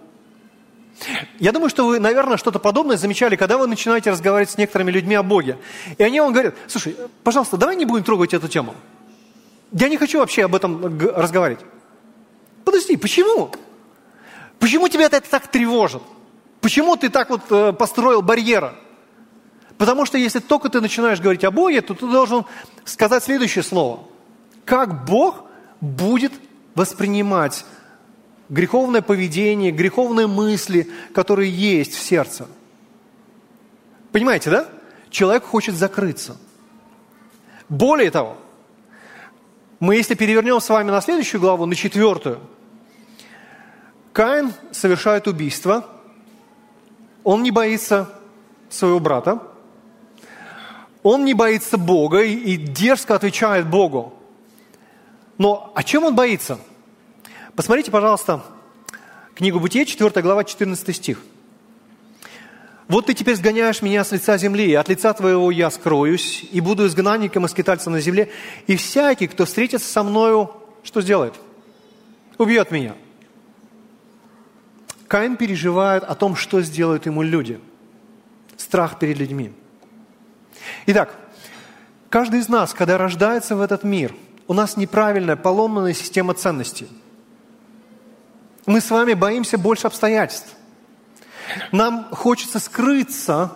[1.39, 5.15] Я думаю, что вы, наверное, что-то подобное замечали, когда вы начинаете разговаривать с некоторыми людьми
[5.15, 5.57] о Боге.
[5.97, 8.75] И они вам говорят, слушай, пожалуйста, давай не будем трогать эту тему.
[9.73, 11.65] Я не хочу вообще об этом разговаривать.
[12.65, 13.51] Подожди, почему?
[14.59, 16.03] Почему тебя это так тревожит?
[16.61, 18.75] Почему ты так вот э, построил барьера?
[19.79, 22.45] Потому что если только ты начинаешь говорить о Боге, то ты должен
[22.85, 24.01] сказать следующее слово.
[24.64, 25.45] Как Бог
[25.81, 26.33] будет
[26.75, 27.64] воспринимать
[28.49, 32.49] греховное поведение, греховные мысли, которые есть в сердце.
[34.11, 34.69] Понимаете, да?
[35.11, 36.37] Человек хочет закрыться.
[37.69, 38.37] Более того,
[39.79, 42.41] мы если перевернем с вами на следующую главу, на четвертую,
[44.12, 45.87] Каин совершает убийство,
[47.23, 48.11] он не боится
[48.71, 49.41] своего брата,
[51.03, 54.15] он не боится Бога и, дерзко отвечает Богу.
[55.37, 56.59] Но о чем он боится?
[57.55, 58.43] Посмотрите, пожалуйста,
[59.35, 61.21] книгу Бытие, 4 глава, 14 стих.
[62.89, 66.61] «Вот ты теперь сгоняешь меня с лица земли, и от лица твоего я скроюсь, и
[66.61, 68.31] буду изгнанником и скитальцем на земле,
[68.67, 70.51] и всякий, кто встретится со мною,
[70.83, 71.35] что сделает?
[72.39, 72.95] Убьет меня».
[75.07, 77.61] Каин переживает о том, что сделают ему люди.
[78.57, 79.53] Страх перед людьми.
[80.87, 81.14] Итак,
[82.09, 84.14] каждый из нас, когда рождается в этот мир,
[84.46, 86.88] у нас неправильная, поломанная система ценностей.
[88.66, 90.54] Мы с вами боимся больше обстоятельств.
[91.72, 93.52] Нам хочется скрыться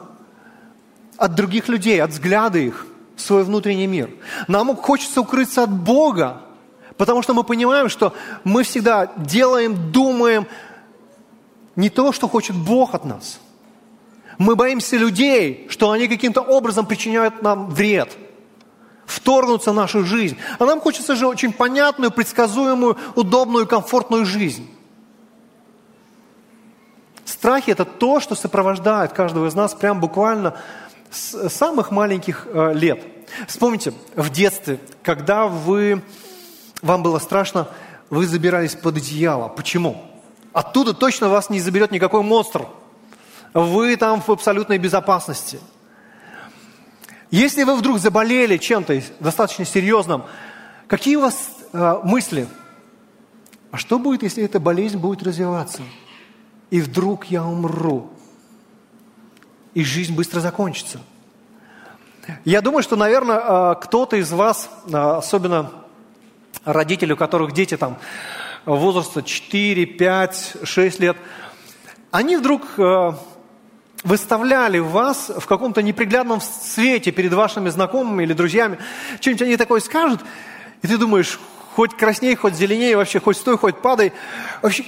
[1.16, 4.10] от других людей, от взгляда их, в свой внутренний мир.
[4.48, 6.42] Нам хочется укрыться от Бога,
[6.96, 10.46] потому что мы понимаем, что мы всегда делаем, думаем
[11.76, 13.38] не то, что хочет Бог от нас–
[14.38, 18.16] мы боимся людей, что они каким-то образом причиняют нам вред,
[19.06, 20.36] вторгнуться в нашу жизнь.
[20.58, 24.68] А нам хочется же очень понятную, предсказуемую, удобную, комфортную жизнь.
[27.24, 30.56] Страхи– это то, что сопровождает каждого из нас прям буквально
[31.10, 33.04] с самых маленьких э, лет.
[33.46, 36.02] Вспомните, в детстве, когда вы,
[36.80, 37.68] вам было страшно,
[38.10, 39.48] вы забирались под одеяло.
[39.48, 40.02] Почему?
[40.52, 42.66] Оттуда точно вас не заберет никакой монстр–
[43.54, 45.60] вы там в абсолютной безопасности.
[47.30, 50.24] Если вы вдруг заболели чем-то достаточно серьезным,
[50.86, 52.46] какие у вас э, мысли?
[53.70, 55.82] А что будет, если эта болезнь будет развиваться?
[56.70, 58.10] И вдруг я умру,
[59.74, 61.00] и жизнь быстро закончится.
[62.44, 65.70] Я думаю, что, наверное, э, кто-то из вас, э, особенно
[66.64, 67.98] родители, у которых дети там
[68.64, 71.16] возраста 4, 5, 6 лет,
[72.10, 73.12] они вдруг э,
[74.04, 78.78] выставляли вас в каком-то неприглядном свете перед вашими знакомыми или друзьями,
[79.20, 80.20] что-нибудь они такое скажут,
[80.82, 81.38] и ты думаешь,
[81.74, 84.12] хоть красней, хоть зеленее, вообще хоть стой, хоть падай.
[84.60, 84.84] Вообще,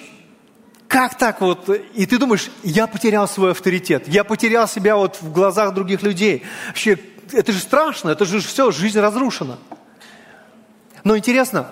[0.89, 1.69] как так вот?
[1.95, 6.43] И ты думаешь, я потерял свой авторитет, я потерял себя вот в глазах других людей.
[6.69, 6.99] Вообще,
[7.33, 9.59] это же страшно, это же все, жизнь разрушена.
[11.05, 11.69] Но интересно,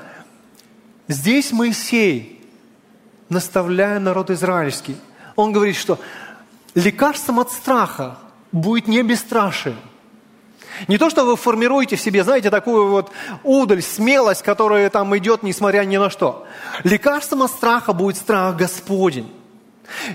[1.09, 2.41] здесь Моисей,
[3.29, 4.97] наставляя народ израильский,
[5.37, 5.99] он говорит, что
[6.75, 8.19] лекарством от страха
[8.51, 9.77] будет не бесстрашие.
[10.89, 13.11] Не то, что вы формируете в себе, знаете, такую вот
[13.43, 16.47] удаль, смелость, которая там идет, несмотря ни на что.
[16.83, 19.31] Лекарством от страха будет страх Господень.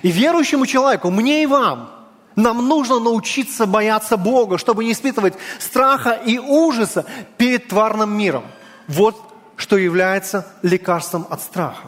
[0.02, 1.91] И верующему человеку, мне и вам,
[2.36, 7.06] нам нужно научиться бояться Бога, чтобы не испытывать страха и ужаса
[7.38, 8.46] перед тварным миром.
[8.88, 9.15] Вот
[9.56, 11.88] что является лекарством от страха.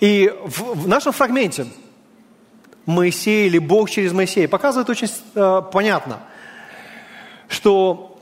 [0.00, 1.66] И в, в нашем фрагменте
[2.86, 6.20] Моисея или Бог через Моисея, показывает очень э, понятно,
[7.48, 8.18] что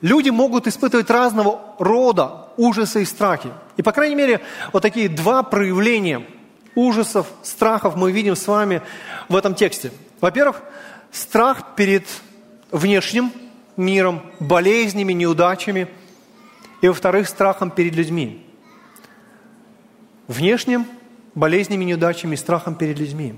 [0.00, 3.50] люди могут испытывать разного рода ужасы и страхи.
[3.76, 4.40] И, по крайней мере,
[4.72, 6.26] вот такие два проявления
[6.74, 8.82] ужасов, страхов мы видим с вами
[9.28, 9.92] в этом тексте.
[10.20, 10.62] Во-первых,
[11.10, 12.06] страх перед
[12.70, 13.32] внешним
[13.76, 15.88] миром, болезнями, неудачами.
[16.82, 18.44] И, во-вторых, страхом перед людьми.
[20.28, 20.86] Внешним,
[21.34, 23.34] болезнями, неудачами страхом перед людьми.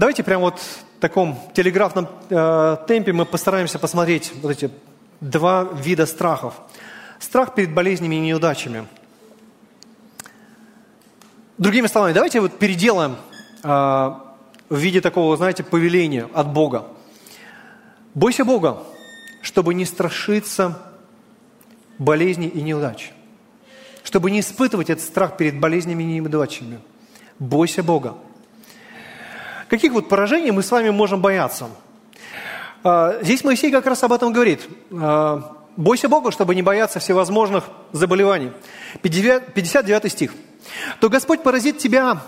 [0.00, 4.70] Давайте прямо вот в таком телеграфном э, темпе мы постараемся посмотреть вот эти
[5.20, 6.54] два вида страхов.
[7.18, 8.86] Страх перед болезнями и неудачами.
[11.58, 13.16] Другими словами, давайте вот переделаем
[13.62, 14.18] э, в
[14.70, 16.86] виде такого, знаете, повеления от Бога.
[18.14, 18.82] Бойся Бога,
[19.42, 20.78] чтобы не страшиться
[21.98, 23.12] болезней и неудач.
[24.02, 26.80] Чтобы не испытывать этот страх перед болезнями и неудачами.
[27.38, 28.14] Бойся Бога.
[29.70, 31.68] Каких вот поражений мы с вами можем бояться?
[32.82, 34.68] А, здесь Моисей как раз об этом говорит.
[34.90, 38.50] А, «Бойся Бога, чтобы не бояться всевозможных заболеваний».
[39.00, 40.32] 59 стих.
[41.00, 42.20] то Господь поразит тебя,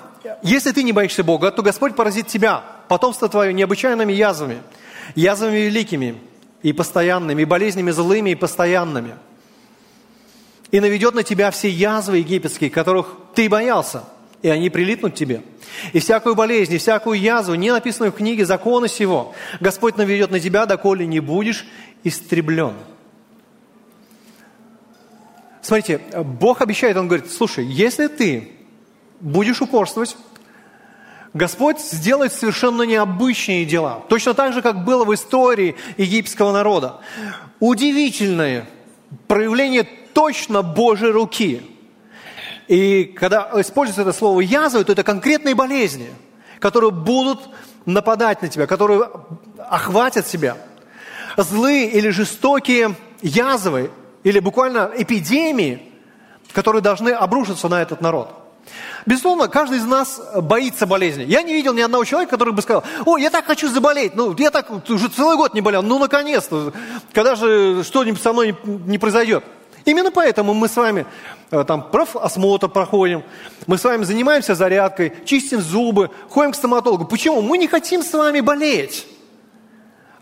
[0.43, 4.63] если ты не боишься Бога, то Господь поразит тебя, потомство твое, необычайными язвами,
[5.17, 6.21] язвами великими
[6.63, 9.17] и постоянными, и болезнями злыми и постоянными.
[10.71, 14.05] И наведет на тебя все язвы египетские, которых ты боялся,
[14.43, 15.43] и они прилипнут тебе.
[15.93, 20.41] И всякую болезнь, и всякую язву, не написанную в книге закона сего, Господь наведет на
[20.41, 21.67] тебя, доколе не будешь
[22.05, 22.75] истреблен.
[25.63, 28.51] Смотрите, Бог обещает, Он говорит, слушай, если ты
[29.21, 30.17] будешь упорствовать,
[31.35, 34.05] Господь сделает совершенно необычные дела.
[34.09, 37.01] Точно так же, как было в истории египетского народа.
[37.59, 38.69] Удивительное
[39.29, 41.63] проявление точно Божьей руки.
[42.69, 46.11] И когда используется это слово язвы, то это конкретные болезни,
[46.59, 47.41] которые будут
[47.87, 49.11] нападать на тебя, которые
[49.59, 50.57] охватят себя.
[51.37, 53.91] Злые или жестокие язвы
[54.23, 55.83] или буквально эпидемии,
[56.53, 58.39] которые должны обрушиться на этот народ.
[59.07, 61.25] Безусловно, каждый из нас боится болезни.
[61.25, 64.35] Я не видел ни одного человека, который бы сказал, о, я так хочу заболеть, ну,
[64.39, 66.73] я так уже целый год не болел, ну, наконец-то,
[67.13, 69.45] когда же что-нибудь со мной не произойдет.
[69.85, 71.07] Именно поэтому мы с вами
[71.53, 73.23] там профосмотр проходим,
[73.67, 77.05] мы с вами занимаемся зарядкой, чистим зубы, ходим к стоматологу.
[77.05, 77.43] Почему?
[77.43, 79.07] Мы не хотим с вами болеть.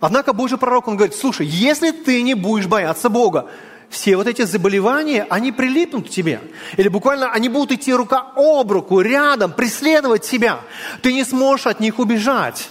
[0.01, 3.49] Однако Божий пророк, он говорит, слушай, если ты не будешь бояться Бога,
[3.91, 6.41] все вот эти заболевания, они прилипнут к тебе.
[6.77, 10.61] Или буквально они будут идти рука об руку, рядом, преследовать тебя.
[11.03, 12.71] Ты не сможешь от них убежать.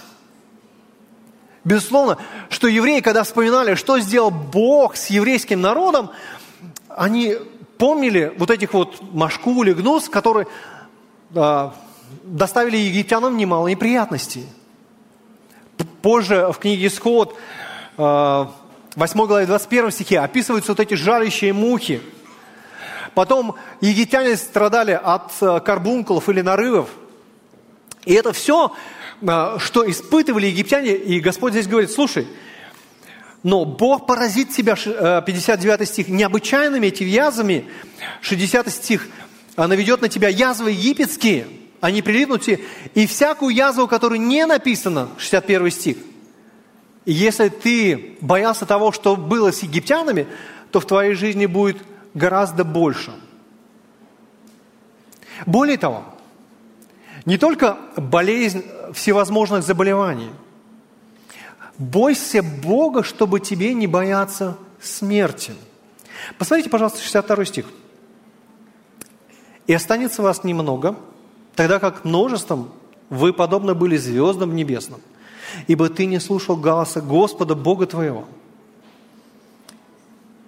[1.62, 2.18] Безусловно,
[2.48, 6.10] что евреи, когда вспоминали, что сделал Бог с еврейским народом,
[6.88, 7.36] они
[7.80, 10.46] помнили вот этих вот Машку или Гнус, которые
[11.34, 11.70] э,
[12.24, 14.44] доставили египтянам немало неприятностей.
[16.02, 17.34] Позже в книге Исход
[17.96, 18.46] э,
[18.96, 22.02] 8 главе 21 стихе описываются вот эти жарящие мухи.
[23.14, 26.90] Потом египтяне страдали от э, карбункулов или нарывов.
[28.04, 28.72] И это все,
[29.22, 32.26] что испытывали египтяне, и Господь здесь говорит, слушай,
[33.42, 37.64] но Бог поразит тебя, 59 э, стих, необычайными этими язвами,
[38.20, 39.08] 60 стих,
[39.56, 41.46] наведет на тебя язвы египетские,
[41.80, 42.60] они прилипнут тебе,
[42.94, 45.96] и всякую язву, которая не написана, 61 стих,
[47.06, 50.26] если ты боялся того, что было с египтянами,
[50.70, 51.78] то в твоей жизни будет
[52.14, 53.12] гораздо больше.
[55.46, 56.04] Более того,
[57.24, 60.30] не только болезнь всевозможных заболеваний.
[61.80, 65.54] Бойся Бога, чтобы тебе не бояться смерти.
[66.38, 67.66] Посмотрите, пожалуйста, 62 стих.
[69.66, 70.94] «И останется вас немного,
[71.56, 72.72] тогда как множеством
[73.08, 75.00] вы подобно были звездам небесным
[75.66, 78.24] ибо ты не слушал голоса Господа, Бога твоего.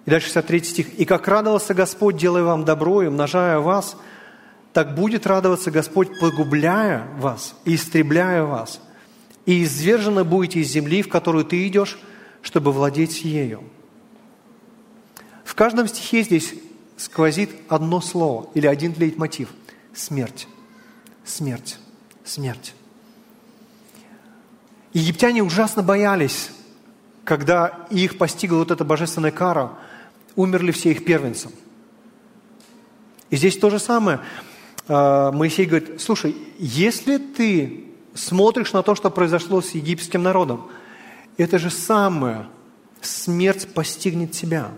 [0.04, 0.94] И дальше 63 стих.
[0.98, 3.96] «И как радовался Господь, делая вам добро и умножая вас,
[4.72, 8.80] так будет радоваться Господь, погубляя вас и истребляя вас.
[9.46, 11.98] И извержены будете из земли, в которую ты идешь,
[12.42, 13.64] чтобы владеть ею».
[15.44, 16.54] В каждом стихе здесь
[16.96, 19.48] сквозит одно слово или один лейтмотив–
[19.94, 20.48] смерть.
[21.24, 21.78] Смерть.
[22.24, 22.74] Смерть.
[24.92, 26.50] Египтяне ужасно боялись,
[27.24, 29.72] когда их постигла вот эта божественная кара,
[30.36, 31.50] умерли все их первенцы.
[33.30, 34.20] И здесь то же самое.
[34.88, 40.68] А, Моисей говорит, слушай, если ты смотришь на то, что произошло с египетским народом,
[41.36, 42.46] это же самое,
[43.00, 44.70] смерть постигнет тебя.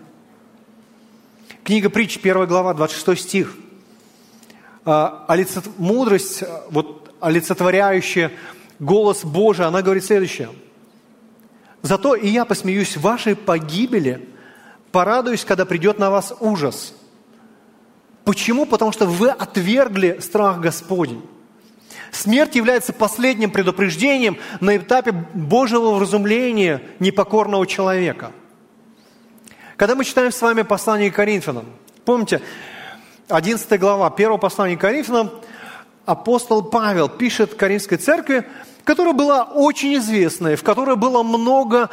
[1.64, 3.57] Книга притч, 1 глава, 26 стих.
[4.85, 5.27] А,
[5.79, 8.33] мудрость, вот, олицетворяющая
[8.79, 10.51] голос Божий, она говорит следующее.
[11.83, 14.29] «Зато и я посмеюсь вашей погибели,
[14.92, 16.94] порадуюсь, когда придет на вас ужас».
[18.25, 18.64] Почему?
[18.64, 21.23] Потому что вы отвергли страх Господень.
[22.14, 28.31] Смерть является последним предупреждением на этапе Божьего вразумления непокорного человека.
[29.77, 31.66] Когда мы читаем с вами послание к Коринфянам,
[32.05, 32.40] помните,
[33.29, 35.33] 11 глава 1 послания к Коринфянам,
[36.07, 38.46] апостол Павел пишет Коринфской церкви,
[38.85, 41.90] которая была очень известная, в которой было много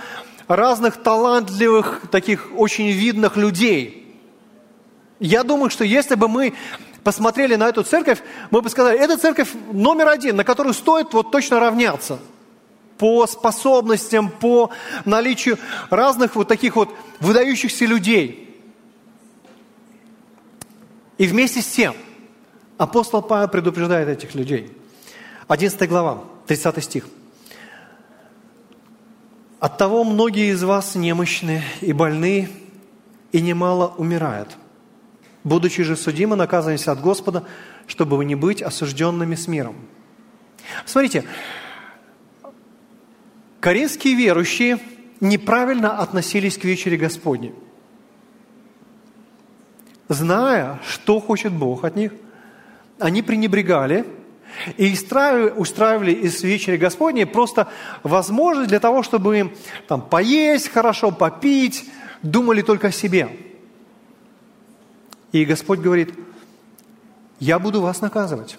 [0.48, 4.16] разных талантливых, таких очень видных людей.
[5.20, 6.54] Я думаю, что если бы мы
[7.04, 11.32] посмотрели на эту церковь, мы бы сказали, это церковь номер один, на которую стоит вот
[11.32, 12.20] точно равняться
[12.98, 14.70] по способностям, по
[15.06, 15.58] наличию
[15.90, 16.90] разных вот таких вот
[17.20, 18.48] выдающихся людей.
[21.18, 21.96] И вместе с тем
[22.78, 24.72] апостол Павел предупреждает этих людей.
[25.48, 26.24] 11 глава.
[26.48, 27.08] 30 стих.
[29.60, 32.50] «Оттого многие из вас немощны и больны,
[33.32, 34.58] и немало умирают.
[35.44, 37.44] Будучи же судимы, наказываемся от Господа,
[37.88, 39.76] чтобы не быть осужденными с миром.
[40.86, 41.24] Смотрите,
[43.60, 44.80] корейские верующие
[45.20, 47.54] неправильно относились к вечере Господней.
[50.10, 52.12] Зная, что хочет Бог от них,
[53.00, 54.06] они пренебрегали
[54.78, 57.68] и устраивали из вечери Господней просто
[58.04, 59.52] возможность для того, чтобы им
[59.88, 61.90] там, поесть хорошо, попить,
[62.22, 63.30] думали только о себе.
[65.32, 66.14] И Господь говорит,
[67.40, 68.58] я буду вас наказывать.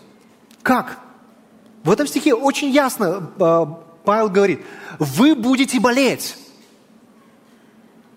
[0.63, 0.99] Как?
[1.85, 3.67] В этом стихе очень ясно э,
[4.05, 4.61] Павел говорит,
[4.99, 6.37] вы будете болеть.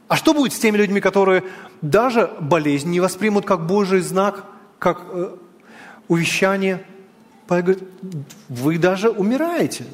[0.08, 1.44] А что будет с теми людьми, которые
[1.82, 4.46] даже болезнь не воспримут как Божий знак,
[4.80, 5.36] как э,
[6.08, 6.86] увещание?
[7.48, 7.84] Павел говорит,
[8.50, 9.86] вы даже умираете.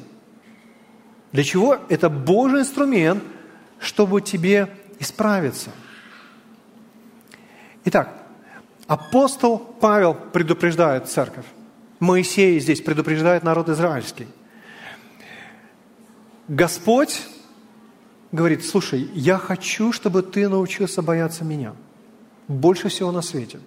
[1.32, 1.78] Для чего?
[1.88, 3.22] Это Божий инструмент,
[3.78, 5.70] чтобы тебе исправиться.
[7.84, 8.21] Итак,
[8.92, 11.46] апостол Павел предупреждает церковь.
[11.98, 14.26] Моисей здесь предупреждает народ израильский.
[16.46, 17.22] Господь
[18.32, 21.72] говорит, слушай, я хочу, чтобы ты научился бояться меня.
[22.48, 23.60] Больше всего на свете.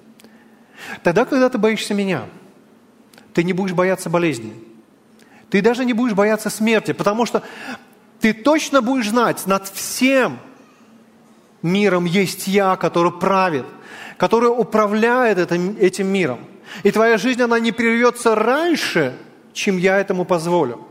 [1.01, 2.25] Тогда, когда ты боишься меня,
[3.33, 4.53] ты не будешь бояться болезни.
[5.49, 7.41] Ты даже не будешь бояться смерти, потому что
[8.19, 10.37] ты точно будешь знать, над всем
[11.63, 13.65] миром есть я, который правит,
[14.17, 16.39] который управляет этим, этим миром.
[16.83, 19.15] И твоя жизнь, она не прервется раньше,
[19.53, 20.85] чем я этому позволю.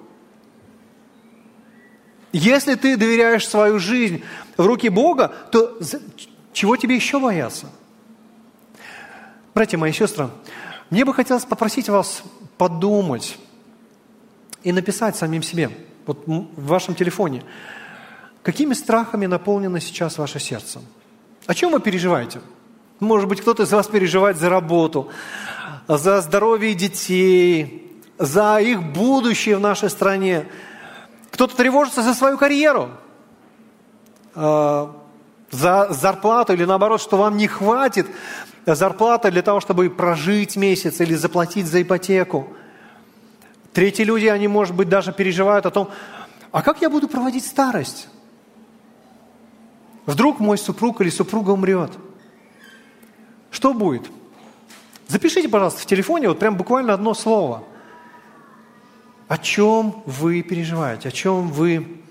[2.32, 4.22] Если ты доверяешь свою жизнь
[4.56, 5.78] в руки Бога, то
[6.52, 7.70] чего тебе еще бояться?
[9.54, 10.30] Братья мои сестры,
[10.90, 12.24] мне бы хотелось попросить вас
[12.58, 13.38] подумать
[14.64, 15.70] и написать самим себе,
[16.06, 17.44] вот в вашем телефоне,
[18.42, 20.80] какими страхами наполнено сейчас ваше сердце?
[21.46, 22.40] О чем вы переживаете?
[23.04, 25.08] Может быть, кто-то из вас переживает за работу,
[25.86, 30.46] за здоровье детей, за их будущее в нашей стране–
[31.34, 32.90] кто-то тревожится за свою карьеру,
[34.36, 34.86] э,
[35.50, 38.06] за зарплату или наоборот, что вам не хватит
[38.64, 42.46] зарплаты для того, чтобы прожить месяц или заплатить за ипотеку.
[43.72, 45.90] Третьи люди, они, может быть, даже переживают о том,
[46.52, 48.06] а как я буду проводить старость?
[50.06, 51.90] Вдруг мой супруг или супруга умрет.
[53.54, 54.10] Что будет?
[55.06, 57.62] Запишите, пожалуйста, в телефоне вот прям буквально одно слово–
[59.28, 61.08] о чем вы переживаете?
[61.08, 62.02] О чем вы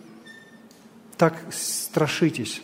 [1.15, 2.63] так страшитесь?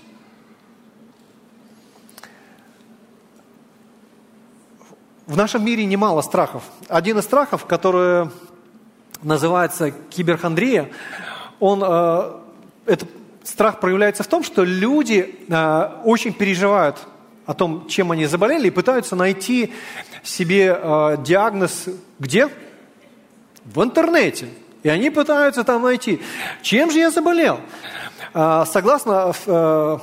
[5.27, 6.63] В нашем мире немало страхов.
[6.88, 8.32] Один из страхов, который
[9.21, 10.89] называется киберхандрия,
[11.59, 12.32] он, э,
[12.88, 13.09] этот
[13.43, 16.97] страх проявляется в том, что люди э, очень переживают
[17.50, 19.74] о том, чем они заболели, и пытаются найти
[20.24, 21.86] себе э, диагноз
[22.20, 22.50] где?
[23.66, 24.47] в интернете.
[24.84, 26.22] И они пытаются там найти,
[26.62, 27.60] чем же я заболел.
[28.34, 29.97] А, согласно э,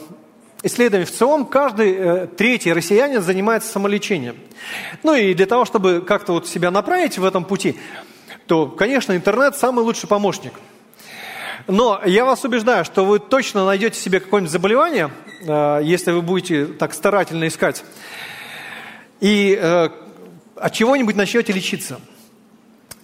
[0.62, 4.36] исследованиям в ЦИОМ, каждый э, третий россиянин занимается самолечением.
[5.02, 7.78] Ну и для того, чтобы как-то вот себя направить в этом пути,
[8.46, 10.52] то, конечно, интернет самый лучший помощник.
[11.66, 15.10] Но я вас убеждаю, что вы точно найдете себе какое-нибудь заболевание,
[15.40, 17.84] э, если вы будете так старательно искать,
[19.20, 19.58] и
[20.56, 22.00] от чего-нибудь начнете лечиться–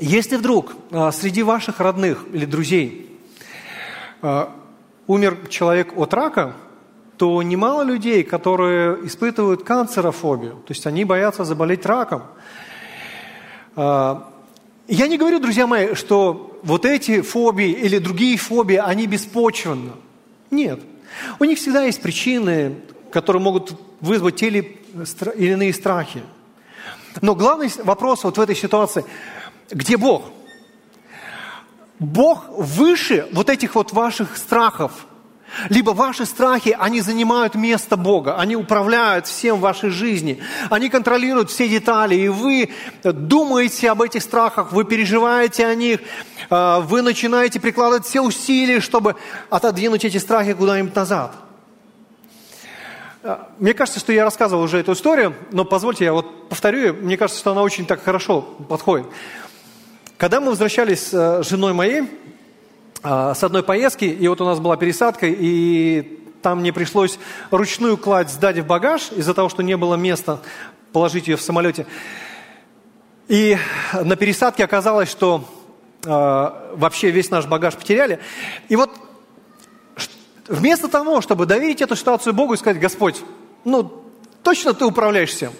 [0.04, 3.08] если вдруг а, среди ваших родных или друзей
[5.06, 6.54] умер человек от рака,
[7.16, 12.22] то немало людей, которые испытывают канцерофобию, то есть они боятся заболеть раком.
[13.76, 14.22] Я
[14.88, 19.92] не говорю, друзья мои, что вот эти фобии или другие фобии, они беспочвенны.
[20.50, 20.80] Нет.
[21.38, 22.76] У них всегда есть причины,
[23.10, 26.22] которые могут вызвать те или иные страхи.
[27.20, 29.04] Но главный вопрос вот в этой ситуации–
[29.72, 30.24] где Бог?
[31.98, 35.06] Бог выше вот этих вот ваших страхов.
[35.68, 41.68] Либо ваши страхи, они занимают место Бога, они управляют всем вашей жизни, они контролируют все
[41.68, 42.70] детали, и вы
[43.02, 46.00] думаете об этих страхах, вы переживаете о них,
[46.50, 49.16] а, вы начинаете прикладывать все усилия, чтобы
[49.50, 51.34] отодвинуть эти страхи куда-нибудь назад.
[53.22, 57.16] А, мне кажется, что я рассказывал уже эту историю, но позвольте я вот повторю мне
[57.16, 59.06] кажется, что она очень так хорошо подходит.
[60.16, 62.04] Когда мы возвращались с женой моей
[63.02, 67.18] с одной поездки, и вот у нас была пересадка, и там мне пришлось
[67.50, 70.40] ручную кладь сдать в багаж из-за того, что не было места
[70.92, 71.86] положить ее в самолете.
[73.28, 73.56] И
[73.94, 75.44] на пересадке оказалось, что
[76.04, 78.18] э, вообще весь наш багаж потеряли.
[78.68, 78.90] И вот
[80.48, 83.22] вместо того, чтобы доверить эту ситуацию Богу и сказать, Господь,
[83.64, 84.04] ну
[84.42, 85.52] точно ты управляешь всем,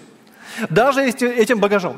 [0.69, 1.97] даже этим багажом.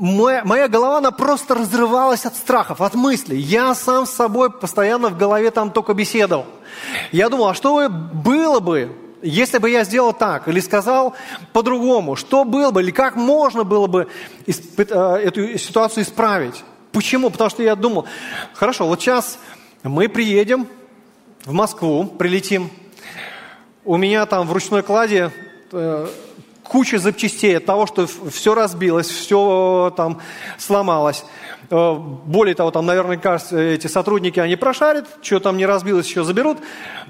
[0.00, 3.38] Моя, моя голова, она просто разрывалась от страхов, от мыслей.
[3.38, 6.46] Я сам с собой постоянно в голове там только беседовал.
[7.12, 11.14] Я думал, а что было бы, если бы я сделал так или сказал
[11.52, 14.08] по-другому, что было бы, или как можно было бы
[14.46, 16.64] э, эту ситуацию исправить?
[16.92, 17.30] Почему?
[17.30, 18.06] Потому что я думал,
[18.54, 19.38] хорошо, вот сейчас
[19.82, 20.66] мы приедем
[21.44, 22.70] в Москву, прилетим,
[23.84, 25.30] у меня там в ручной кладе
[25.72, 26.06] э,
[26.70, 30.20] куча запчастей от того, что все разбилось, все там
[30.56, 31.24] сломалось.
[31.68, 36.22] Э, более того, там, наверное, кажется, эти сотрудники, они прошарят, что там не разбилось, еще
[36.22, 36.58] заберут.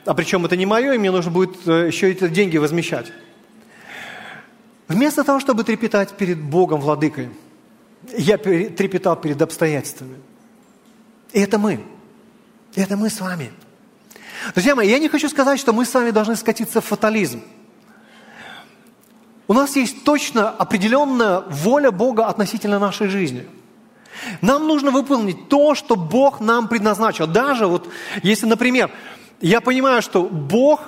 [0.06, 3.12] А причем это не мое, и мне нужно будет э, еще эти деньги возмещать.
[4.88, 7.28] Вместо того, чтобы трепетать перед Богом, Владыкой,
[8.16, 10.16] я трепетал перед обстоятельствами.
[11.32, 11.80] И это мы.
[12.74, 13.52] Это мы с вами.
[14.54, 17.42] Друзья мои, я не хочу сказать, что мы с вами должны скатиться в фатализм.
[19.50, 23.48] У нас есть точно определенная воля Бога относительно нашей жизни.
[24.42, 27.26] Нам нужно выполнить то, что Бог нам предназначил.
[27.26, 27.88] Даже вот,
[28.22, 28.92] если, например,
[29.40, 30.82] я понимаю, что Бог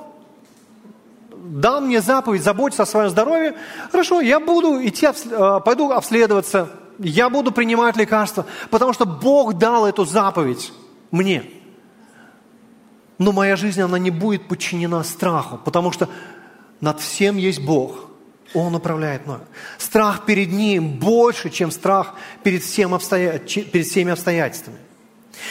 [1.35, 3.57] дал мне заповедь заботиться о своем здоровье,
[3.91, 6.69] хорошо, я буду идти, э, пойду обследоваться,
[7.01, 10.73] я буду принимать лекарства, потому что Бог дал эту заповедь
[11.11, 11.51] мне.
[13.19, 16.09] Но моя жизнь, она не будет подчинена страху, потому что
[16.81, 18.07] над всем есть Бог–
[18.55, 19.43] он управляет мною.
[19.79, 23.39] Страх перед Ним больше, чем страх перед, всем обстоя...
[23.39, 24.79] перед всеми обстоятельствами.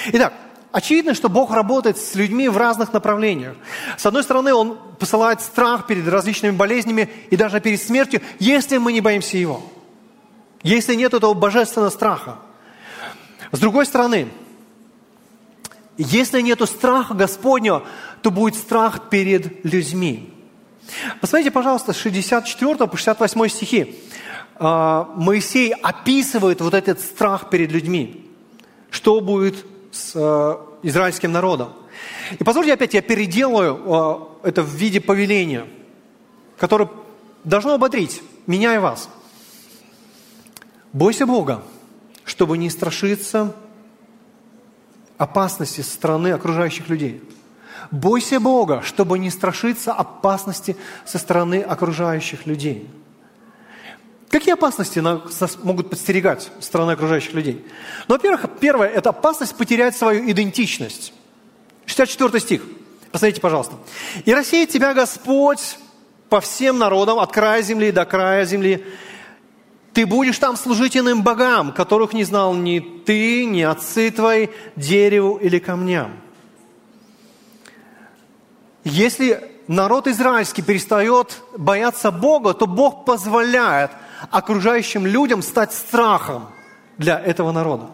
[0.07, 0.33] Итак,
[0.71, 3.55] очевидно, что Бог работает с людьми в разных направлениях.
[3.97, 8.93] С одной стороны, Он посылает страх перед различными болезнями и даже перед смертью, если мы
[8.93, 9.63] не боимся Его.
[10.63, 12.37] Если нет этого божественного страха.
[13.51, 14.27] С другой стороны,
[15.97, 17.83] если нет страха Господнего,
[18.21, 20.33] то будет страх перед людьми.
[21.19, 23.99] Посмотрите, пожалуйста, с 64 по 68 стихи.
[24.55, 28.29] А, Моисей описывает вот этот страх перед людьми.
[28.89, 31.73] Что будет с э, израильским народом.
[32.39, 35.65] И позвольте опять, я переделаю э, это в виде повеления,
[36.57, 36.89] которое
[37.43, 39.09] должно ободрить меня и вас.
[40.93, 41.63] Бойся Бога,
[42.25, 43.55] чтобы не страшиться
[45.17, 47.21] опасности со стороны окружающих людей–
[47.91, 52.89] Бойся Бога, чтобы не страшиться опасности со стороны окружающих людей.
[54.29, 57.65] Какие опасности нас могут подстерегать со стороны окружающих людей?
[58.07, 61.13] Ну, во-первых, первое– это опасность потерять свою идентичность.
[61.85, 62.61] 64 стих.
[63.11, 63.75] Посмотрите, пожалуйста.
[64.23, 65.77] «И рассеет тебя Господь
[66.29, 68.85] по всем народам, от края земли до края земли.
[69.91, 75.35] Ты будешь там служить иным богам, которых не знал ни ты, ни отцы твои, дереву
[75.35, 76.30] или камням».
[78.83, 83.91] Если народ израильский перестает бояться Бога, то Бог позволяет
[84.29, 86.47] окружающим людям стать страхом
[86.97, 87.89] для этого народа.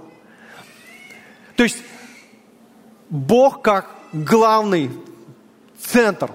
[1.56, 1.78] То есть
[3.10, 4.92] Бог как главный
[5.80, 6.32] центр,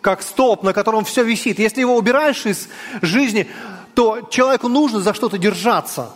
[0.00, 1.58] как столб, на котором все висит.
[1.58, 2.68] Если его убираешь из
[3.02, 3.48] жизни,
[3.94, 6.10] то человеку нужно за что-то держаться.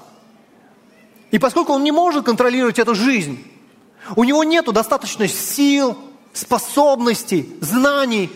[1.30, 3.44] И поскольку он не может контролировать эту жизнь,
[4.16, 5.98] у него нет достаточно сил,
[6.34, 8.30] способностей, знаний,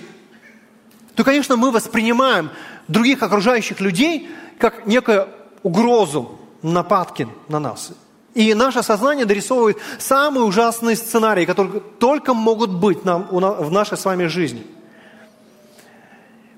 [1.14, 2.51] то, конечно, мы воспринимаем
[2.86, 5.28] других окружающих людей как некую
[5.62, 7.92] угрозу, нападки на нас.
[8.34, 14.05] И наше сознание дорисовывает самые ужасные сценарии, которые только могут быть нам, в нашей с
[14.05, 14.64] вами жизни.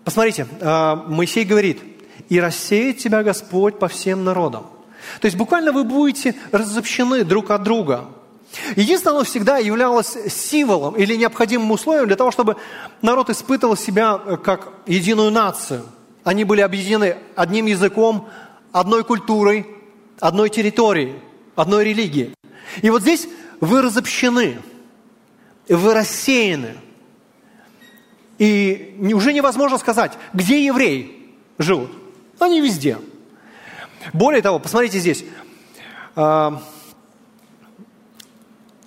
[0.05, 1.81] Посмотрите, а, Моисей говорит,
[2.29, 4.67] «И рассеет тебя Господь по всем народам».
[5.21, 8.07] То есть буквально вы будете разобщены друг от друга–
[8.75, 12.57] Единственное, оно всегда являлось символом или необходимым условием для того, чтобы
[13.01, 15.85] народ испытывал себя э, как единую нацию.
[16.25, 18.29] Они были объединены одним языком,
[18.73, 19.67] одной культурой,
[20.19, 21.15] одной территорией,
[21.55, 22.35] одной религией.
[22.83, 23.29] И вот здесь
[23.61, 24.59] вы разобщены,
[25.69, 26.77] вы рассеяны.
[28.39, 31.91] И уже невозможно сказать, где евреи живут.
[32.39, 32.99] Они везде.
[34.13, 35.25] Более того, посмотрите здесь.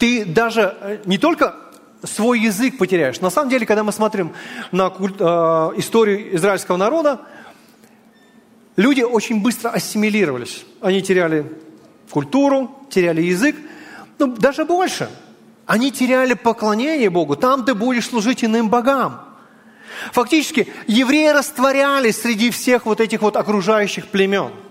[0.03, 1.55] Ты даже э, не только
[2.03, 3.21] свой язык потеряешь.
[3.21, 4.33] На самом деле, когда мы смотрим
[4.73, 5.23] на культ, э,
[5.77, 7.21] историю израильского народа,
[8.75, 10.65] люди очень быстро ассимилировались.
[10.81, 11.49] Они теряли
[12.09, 13.55] культуру, теряли язык,
[14.19, 15.09] но даже больше.
[15.67, 17.37] Они теряли поклонение Богу.
[17.37, 19.21] Там ты будешь служить иным богам.
[20.11, 24.51] Фактически, евреи растворялись среди всех вот этих вот окружающих племен–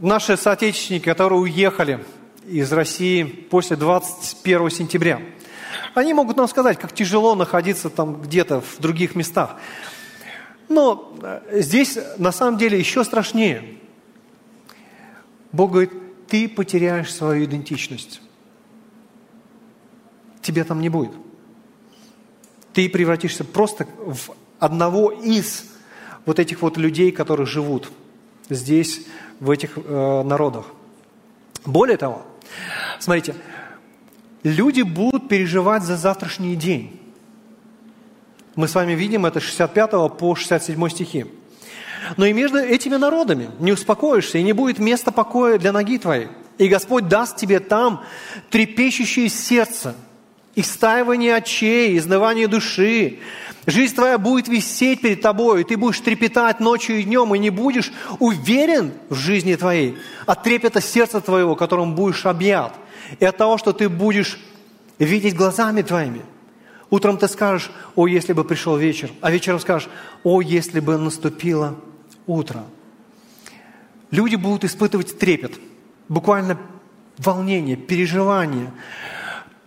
[0.00, 2.04] наши соотечественники, которые уехали
[2.46, 5.20] из России после 21 сентября,
[5.94, 9.56] они могут нам сказать, как тяжело находиться там где-то в других местах.
[10.68, 13.78] Но э, здесь на самом деле еще страшнее.
[15.52, 15.92] Бог говорит,
[16.26, 18.20] ты потеряешь свою идентичность.
[20.42, 21.12] Тебя там не будет.
[22.72, 25.64] Ты превратишься просто в одного из
[26.26, 27.90] вот этих вот людей, которые живут
[28.48, 29.06] здесь,
[29.40, 30.66] в этих э, народах.
[31.64, 32.22] Более того,
[32.98, 33.34] смотрите,
[34.42, 37.00] люди будут переживать за завтрашний день.
[38.54, 41.26] Мы с вами видим это с 65 по 67 стихи.
[42.16, 46.28] Но и между этими народами не успокоишься, и не будет места покоя для ноги твоей.
[46.58, 48.04] И Господь даст тебе там
[48.50, 49.94] трепещущее сердце,
[50.54, 53.18] истаивание очей, изнывание души.
[53.66, 57.50] Жизнь твоя будет висеть перед тобой, и ты будешь трепетать ночью и днем, и не
[57.50, 59.96] будешь уверен в жизни твоей
[60.26, 62.74] от трепета сердца твоего, которым будешь объят,
[63.20, 64.38] и от того, что ты будешь
[64.98, 66.22] видеть глазами твоими–
[66.94, 69.88] Утром ты скажешь, о, если бы пришел вечер, а вечером скажешь,
[70.22, 71.74] о, если бы наступило
[72.28, 72.62] утро.
[74.12, 75.58] Люди будут испытывать трепет,
[76.08, 76.56] буквально
[77.18, 78.70] волнение, переживание,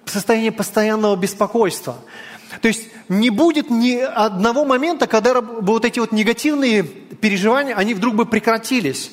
[0.09, 1.97] состояние постоянного беспокойства.
[2.61, 8.15] То есть не будет ни одного момента, когда вот эти вот негативные переживания, они вдруг
[8.15, 9.11] бы прекратились.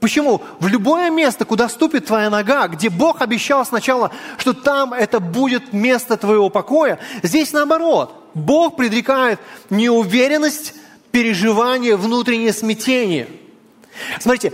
[0.00, 0.42] Почему?
[0.60, 5.72] В любое место, куда ступит твоя нога, где Бог обещал сначала, что там это будет
[5.72, 8.14] место твоего покоя, здесь наоборот.
[8.34, 9.40] Бог предрекает
[9.70, 10.74] неуверенность,
[11.10, 13.28] переживание, внутреннее смятение.
[14.20, 14.52] Смотрите,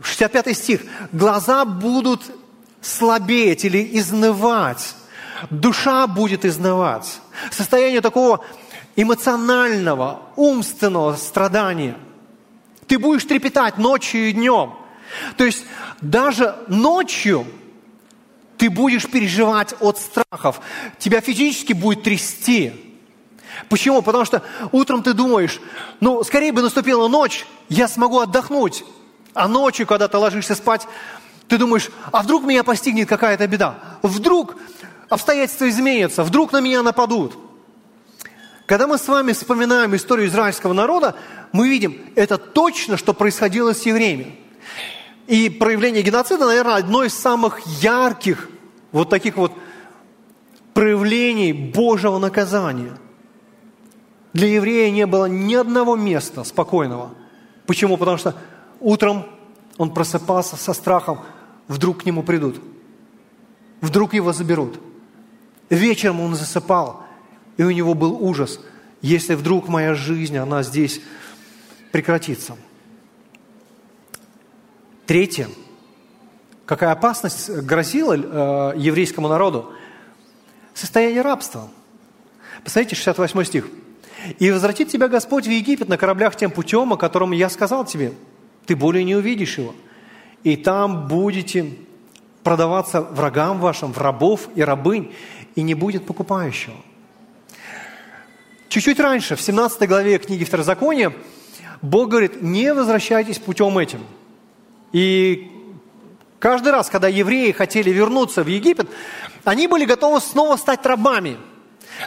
[0.00, 0.82] 65 стих.
[1.10, 2.22] Глаза будут
[2.80, 4.94] слабеть или изнывать.
[5.50, 7.20] Душа будет изнывать.
[7.50, 8.44] Состояние такого
[8.96, 11.96] эмоционального, умственного страдания–
[12.88, 14.74] ты будешь трепетать ночью и днем.
[15.36, 15.64] То есть
[16.00, 17.46] даже ночью
[18.56, 20.60] ты будешь переживать от страхов.
[20.98, 22.72] Тебя физически будет трясти.
[23.68, 24.02] Почему?
[24.02, 25.60] Потому что утром ты думаешь,
[26.00, 28.84] ну, скорее бы наступила ночь, я смогу отдохнуть.
[29.34, 30.86] А ночью, когда ты ложишься спать,
[31.48, 33.78] ты думаешь, а вдруг меня постигнет какая-то беда?
[34.02, 34.56] Вдруг
[35.08, 37.36] обстоятельства изменятся, вдруг на меня нападут.
[38.66, 41.16] Когда мы с вами вспоминаем историю израильского народа,
[41.52, 44.38] мы видим, это точно, что происходило с евреями.
[45.26, 48.48] И проявление геноцида, наверное, одно из самых ярких
[48.92, 49.52] вот таких вот
[50.74, 52.98] проявлений Божьего наказания.
[54.34, 57.10] Для еврея не было ни одного места спокойного.
[57.66, 57.96] Почему?
[57.96, 58.34] Потому что
[58.80, 59.24] утром
[59.78, 61.20] он просыпался со страхом,
[61.68, 62.60] вдруг к нему придут,
[63.80, 64.80] вдруг его заберут.
[65.70, 67.04] Вечером он засыпал–
[67.58, 68.60] и у него был ужас,
[69.02, 71.02] если вдруг моя жизнь, она здесь
[71.92, 72.56] прекратится.
[75.06, 75.48] Третье.
[76.64, 79.72] Какая опасность грозила э, еврейскому народу?
[80.72, 81.68] Состояние рабства.
[82.62, 83.68] Посмотрите, 68 стих.
[84.38, 88.12] «И возвратит тебя Господь в Египет на кораблях тем путем, о котором я сказал тебе.
[88.66, 89.74] Ты более не увидишь его.
[90.44, 91.74] И там будете
[92.42, 95.12] продаваться врагам вашим, в рабов и рабынь,
[95.54, 96.76] и не будет покупающего».
[98.68, 101.12] Чуть-чуть раньше, в 17 главе книги Второзакония,
[101.80, 104.00] Бог говорит, не возвращайтесь путем этим.
[104.92, 105.50] И
[106.38, 108.88] каждый раз, когда евреи хотели вернуться в Египет,
[109.44, 111.38] они были готовы снова стать рабами.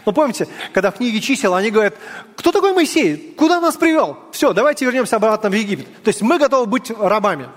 [0.06, 1.96] Но помните, когда в книге чисел они говорят,
[2.36, 3.34] кто такой Моисей?
[3.38, 4.18] Куда нас привел?
[4.32, 5.88] Все, давайте вернемся обратно в Египет.
[6.04, 7.48] То есть мы готовы быть рабами.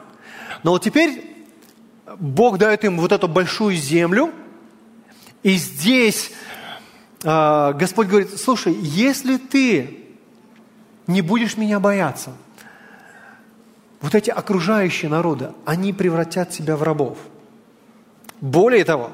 [0.65, 1.47] Но вот теперь
[2.19, 4.33] Бог дает им вот эту большую землю,
[5.43, 6.33] и здесь
[7.23, 10.01] а, Господь говорит, слушай, если ты
[11.07, 12.33] не будешь меня бояться,
[14.01, 17.19] вот эти окружающие народы, они превратят тебя в рабов.
[18.41, 19.11] Более того,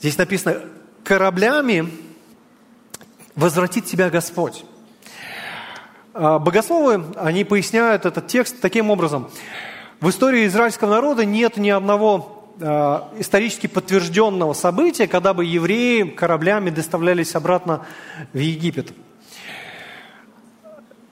[0.00, 0.60] здесь написано,
[1.04, 1.88] кораблями
[3.34, 4.64] возвратит тебя Господь.
[6.14, 9.30] А, богословы, они поясняют этот текст таким образом.
[10.00, 16.70] В истории израильского народа нет ни одного Э, исторически подтвержденного события, когда бы евреи кораблями
[16.70, 17.84] доставлялись обратно
[18.32, 18.92] в Египет.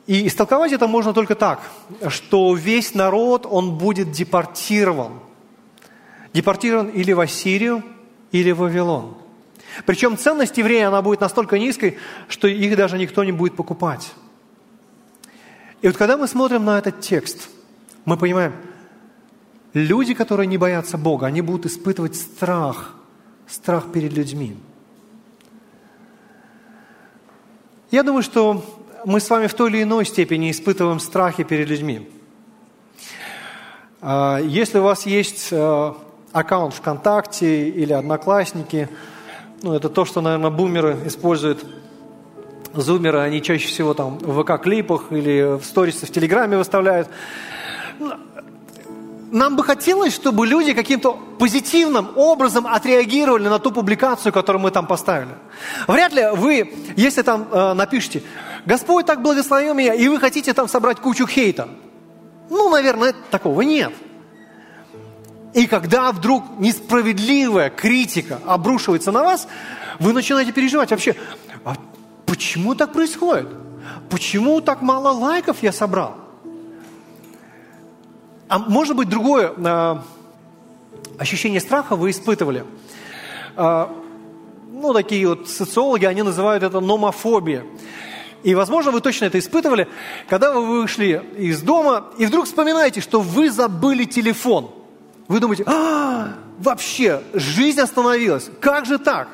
[0.07, 1.61] И истолковать это можно только так,
[2.09, 5.21] что весь народ, он будет депортирован.
[6.35, 7.83] Депортирован или в Ассирию,
[8.33, 9.17] или в Вавилон.
[9.87, 11.97] Причем ценность еврея, она будет настолько низкой,
[12.29, 14.13] что их даже никто не будет покупать.
[15.83, 17.49] И вот когда мы смотрим на этот текст,
[18.05, 18.53] мы понимаем–
[19.73, 22.93] Люди, которые не боятся Бога, они будут испытывать страх,
[23.47, 24.57] страх перед людьми.
[27.93, 28.65] Я думаю, что
[29.05, 32.11] мы с вами в той или иной степени испытываем страхи перед людьми.
[34.01, 35.93] А, если у вас есть э,
[36.33, 38.89] аккаунт ВКонтакте или Одноклассники,
[39.63, 41.65] ну, это то, что, наверное, бумеры используют
[42.75, 47.09] зумеры, они чаще всего там в ВК-клипах или в сторисах в Телеграме выставляют.
[49.31, 54.87] Нам бы хотелось, чтобы люди каким-то позитивным образом отреагировали на ту публикацию, которую мы там
[54.87, 55.31] поставили.
[55.87, 58.23] Вряд ли вы, если там э, напишите,
[58.67, 61.69] Господь так благословил меня, и вы хотите там собрать кучу хейта.
[62.51, 63.93] Ну, наверное, такого нет.
[65.55, 69.49] И когда вдруг несправедливая критика обрушивается на вас,
[69.99, 71.15] вы начинаете переживать вообще,
[72.31, 73.49] почему так происходит?
[74.09, 76.15] Почему так мало лайков я собрал?
[78.49, 79.97] А может быть, другое э,
[81.19, 82.65] ощущение страха вы испытывали.
[83.57, 83.89] Э,
[84.71, 87.65] ну, такие вот социологи, они называют это номофобия.
[88.45, 89.89] И, возможно, вы точно это испытывали,
[90.29, 94.71] когда вы вышли из дома и вдруг вспоминаете, что вы забыли телефон.
[95.27, 98.51] Вы думаете, а, вообще, жизнь остановилась.
[98.61, 99.29] Как же так?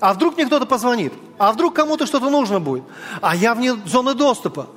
[0.00, 1.12] А вдруг мне кто-то позвонит?
[1.36, 2.84] А вдруг кому-то что-то нужно будет?
[3.20, 4.68] А я вне зоны доступа.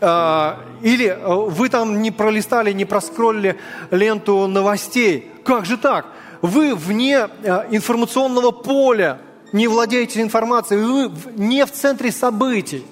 [0.00, 3.58] А, или э, вы там не пролистали, не проскроллили
[3.90, 5.30] ленту новостей.
[5.44, 6.06] Как же так?
[6.40, 9.20] Вы вне э, информационного поля
[9.52, 12.84] не владеете информацией, вы не в центре событий.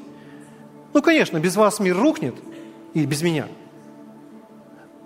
[0.93, 2.35] Ну, конечно, без вас мир рухнет,
[2.95, 3.47] и без меня.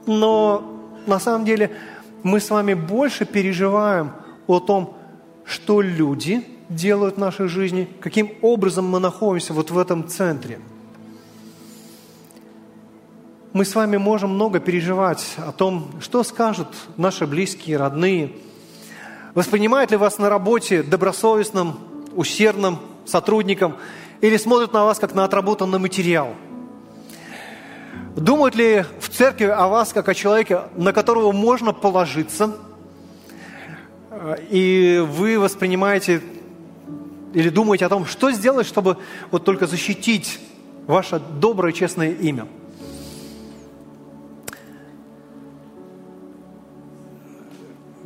[0.07, 0.63] Но
[1.07, 1.71] на самом деле
[2.23, 4.13] мы с вами больше переживаем
[4.47, 4.97] о том,
[5.45, 10.61] что люди делают в нашей жизни, каким образом мы находимся вот в этом центре–
[13.55, 18.33] мы с вами можем много переживать о том, что скажут наши близкие, родные.
[19.33, 21.79] Воспринимают ли вас на работе добросовестным,
[22.17, 23.77] усердным сотрудником
[24.21, 26.35] или смотрят на вас как на отработанный материал?
[28.17, 32.57] Думают ли в церкви о вас как о человеке, на которого можно положиться?
[34.51, 36.21] И вы воспринимаете
[37.35, 38.97] или думаете о том, что сделать, чтобы
[39.31, 40.41] вот только защитить
[40.87, 42.47] ваше доброе, честное имя–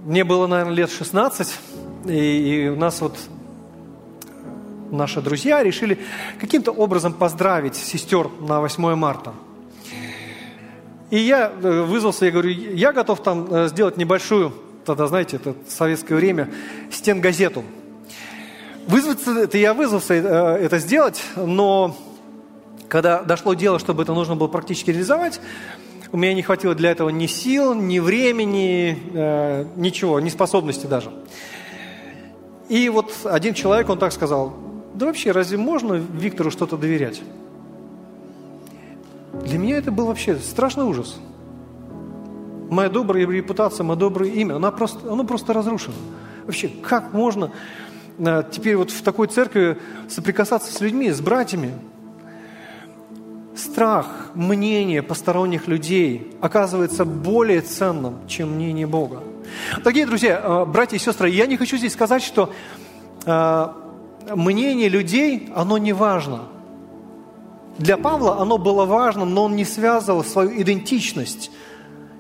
[0.08, 1.54] Мне было, наверное, лет 16,
[2.06, 3.14] и, и у нас вот
[4.90, 5.98] наши друзья решили
[6.40, 9.34] каким-то образом поздравить сестер на 8 марта.
[11.10, 14.54] И я э, вызвался, я говорю, я готов там э, сделать небольшую,
[14.86, 16.48] тогда, знаете, это советское время,
[16.90, 17.62] стенгазету.
[18.88, 21.94] Вызваться, это я вызвался э, это сделать, но
[22.88, 25.42] когда дошло дело, чтобы это нужно было практически реализовать,
[26.10, 31.12] у меня не хватило для этого ни сил, ни времени, э, ничего, ни способности даже.
[32.70, 34.54] И вот один человек, он так сказал,
[34.94, 37.20] да вообще, разве можно Виктору что-то доверять?
[39.44, 41.18] Для меня это был вообще страшный ужас.
[42.70, 45.96] Моя добрая репутация, мое доброе имя, она просто, оно просто разрушено.
[46.46, 47.52] Вообще, как можно
[48.18, 51.72] теперь вот в такой церкви соприкасаться с людьми, с братьями,
[53.56, 59.22] страх, мнение посторонних людей оказывается более ценным, чем мнение Бога.
[59.78, 62.52] Дорогие друзья, э, братья и сестры, я не хочу здесь сказать, что
[63.24, 63.68] э,
[64.34, 66.42] мнение людей, оно не важно.
[67.78, 71.50] Для Павла оно было важным, но он не связывал свою идентичность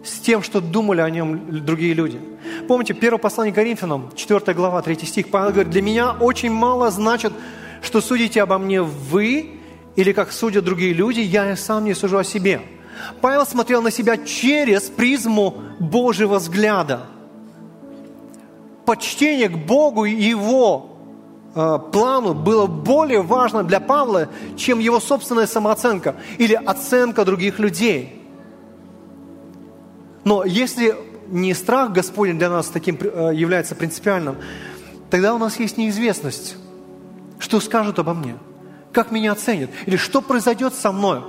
[0.04, 2.20] с тем, что думали о нем другие люди.
[2.66, 7.32] Помните, первое послание Коринфянам, 4 глава, 3 стих, Павел говорит, «Для меня очень мало значит,
[7.82, 9.58] что судите обо мне вы,
[9.96, 12.60] или как судят другие люди, я сам не сужу о себе.
[13.20, 17.06] Павел смотрел на себя через призму Божьего взгляда.
[18.84, 20.96] Почтение к Богу и Его
[21.54, 28.17] э, плану было более важно для Павла, чем его собственная самооценка или оценка других людей.
[30.24, 30.94] Но если
[31.28, 34.36] не страх Господень для нас таким э, является принципиальным,
[35.10, 36.56] тогда у нас есть неизвестность,
[37.38, 38.36] что скажут обо мне–
[38.92, 41.22] как меня оценят, или что произойдет со мной.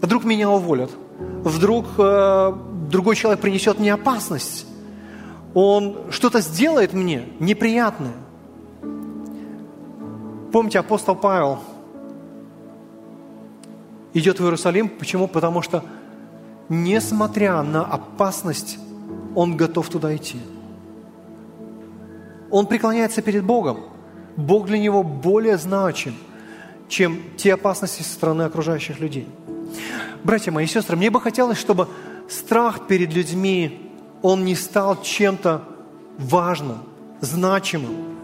[0.00, 2.52] Вдруг меня уволят, вдруг э,
[2.90, 4.66] другой человек принесет мне опасность,
[5.54, 8.12] он что-то сделает мне неприятное.
[10.52, 11.60] Помните, апостол Павел
[14.12, 14.88] идет в Иерусалим.
[14.88, 15.28] Почему?
[15.28, 15.82] Потому что,
[16.68, 18.78] несмотря на опасность,
[19.34, 20.38] он готов туда идти.
[22.50, 23.80] Он преклоняется перед Богом.
[24.36, 26.14] Бог для него более значим–
[26.88, 29.26] чем те опасности со стороны окружающих людей.
[30.22, 31.88] Братья мои сестры, мне бы хотелось, чтобы
[32.28, 33.92] страх перед людьми,
[34.22, 35.62] он не стал чем-то
[36.18, 36.78] важным,
[37.20, 38.16] значимым,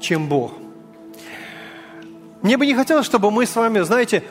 [0.00, 0.52] чем Бог.
[2.42, 4.22] Мне бы не хотелось, чтобы мы с вами, знаете,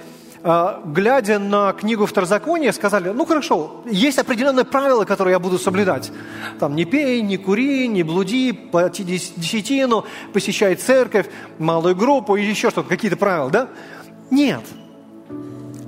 [0.44, 6.12] глядя на книгу Второзакония, сказали, ну хорошо, есть определенные правила, которые я буду соблюдать.
[6.60, 11.28] Там не пей, не кури, не блуди, плати десятину, посещай церковь,
[11.60, 13.70] малую группу и еще что-то, какие-то правила, да?
[14.32, 14.64] Нет.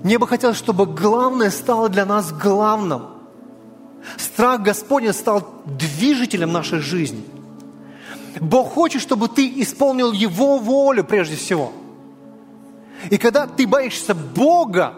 [0.03, 3.07] Мне бы хотелось, чтобы главное стало для нас главным.
[4.15, 7.25] Страх Господень стал движителем нашей жизни.
[8.39, 11.73] Бог хочет, чтобы ты исполнил Его волю прежде всего–
[13.09, 14.93] и когда ты боишься Бога,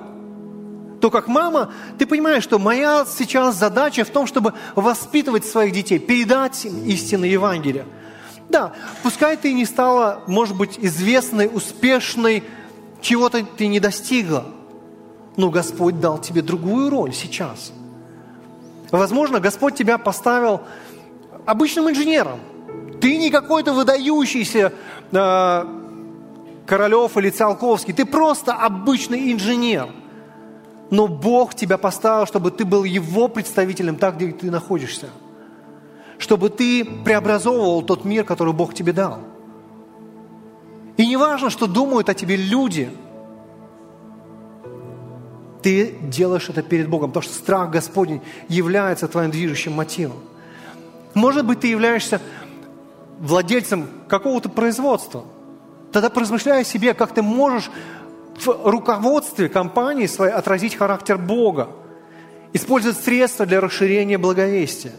[1.02, 6.00] то как мама, ты понимаешь, что моя сейчас задача в том, чтобы воспитывать своих детей,
[6.00, 7.86] передать им истины Евангелия.
[8.50, 8.74] Да,
[9.04, 12.44] пускай ты не стала, может быть, известной, успешной,
[13.02, 14.46] чего-то ты не достигла,
[15.36, 17.72] но Господь дал тебе другую роль сейчас.
[18.90, 20.62] Возможно, Господь тебя поставил
[21.46, 22.40] обычным инженером.
[23.02, 24.74] Ты не какой-то выдающийся
[25.12, 25.66] э,
[26.68, 27.94] Королев или Циолковский.
[27.94, 29.88] Ты просто обычный инженер.
[30.92, 35.10] Но Бог тебя поставил, чтобы ты был Его представителем так, где ты находишься.
[36.18, 39.20] Чтобы ты преобразовывал тот мир, который Бог тебе дал.
[40.98, 42.90] И не важно, что думают о тебе люди.
[45.62, 50.18] Ты делаешь это перед Богом, потому что страх Господень является твоим движущим мотивом.
[51.14, 52.22] Может быть, ты являешься
[53.20, 55.24] владельцем какого-то производства–
[55.92, 57.70] Тогда поразмышляй о себе, как ты можешь
[58.40, 61.70] в руководстве компании своей отразить характер Бога,
[62.54, 64.94] использовать средства для расширения благовестия.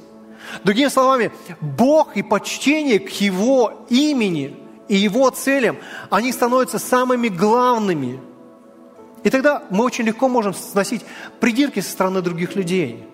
[0.64, 1.30] Другими словами,
[1.60, 4.56] Бог и почтение к Его имени
[4.88, 5.76] и Его целям,
[6.10, 8.20] они становятся самыми главными.
[9.24, 11.04] И тогда мы очень легко можем сносить
[11.40, 13.04] придирки со стороны других людей.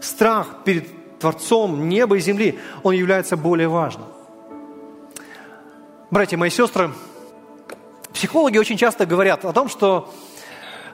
[0.00, 4.06] Страх перед Творцом неба и земли, он является более важным.
[6.16, 6.92] Братья мои сестры,
[8.14, 10.14] психологи очень часто говорят о том, что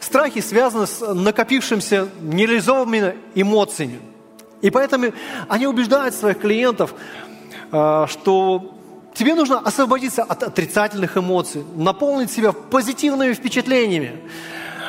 [0.01, 4.01] страхи связаны с накопившимися нереализованными эмоциями.
[4.63, 5.13] И поэтому
[5.49, 6.93] они убеждают своих клиентов,
[7.71, 8.75] э, что
[9.15, 14.29] тебе нужно освободиться от отрицательных эмоций, наполнить себя позитивными впечатлениями.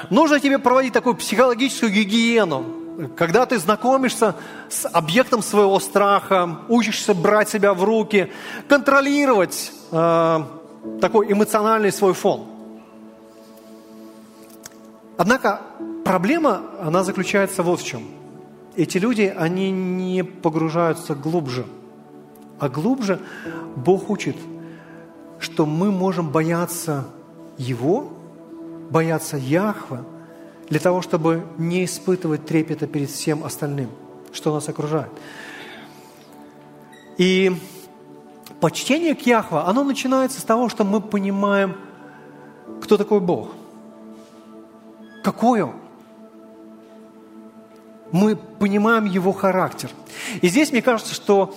[0.10, 2.83] Нужно тебе проводить такую психологическую гигиену,
[3.16, 4.36] когда ты знакомишься
[4.70, 8.32] с объектом своего страха, учишься брать себя в руки,
[8.68, 10.40] контролировать э,
[11.02, 12.46] такой эмоциональный свой фон.
[15.18, 15.62] Однако
[16.04, 18.04] проблема, она заключается вот в чем.
[18.76, 21.66] Эти люди, они не погружаются глубже.
[22.60, 23.20] А глубже
[23.76, 24.38] Бог учит,
[25.40, 27.06] что мы можем бояться
[27.58, 28.10] Его,
[28.90, 30.06] бояться Яхва–
[30.74, 33.92] для того, чтобы не испытывать трепета перед всем остальным,
[34.32, 35.12] что нас окружает.
[37.20, 37.56] И
[38.60, 41.76] почтение к Яхва, оно начинается с того, что мы понимаем,
[42.82, 43.50] кто такой Бог.
[45.24, 45.76] Какой Он.
[48.12, 49.92] Мы понимаем Его характер.
[50.42, 51.54] И здесь мне кажется, что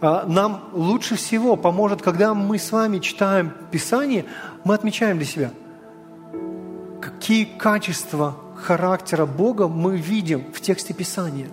[0.00, 4.24] а, нам лучше всего поможет, когда мы с вами читаем Писание,
[4.62, 5.50] мы отмечаем для себя–
[7.26, 11.48] какие качества характера Бога мы видим в тексте Писания,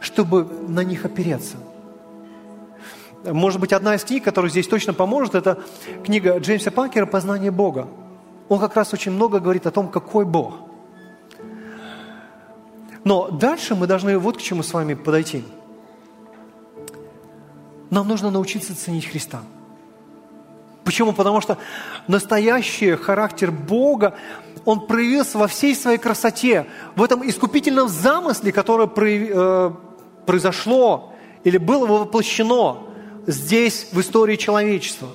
[0.00, 1.56] чтобы на них опереться.
[3.24, 5.58] Может быть, одна из книг, которая здесь точно поможет, это
[6.04, 7.88] книга Джеймса Пакера «Познание Бога».
[8.48, 10.54] Он как раз очень много говорит о том, какой Бог.
[13.02, 15.42] Но дальше мы должны вот к чему с вами подойти.
[17.90, 19.40] Нам нужно научиться ценить Христа.
[20.84, 21.12] Почему?
[21.12, 21.58] Потому что
[22.08, 24.14] настоящий характер Бога,
[24.64, 26.66] он проявился во всей своей красоте,
[26.96, 29.70] в этом искупительном замысле, которое э,
[30.26, 31.12] произошло
[31.44, 32.84] или было воплощено
[33.26, 35.08] здесь, в истории человечества.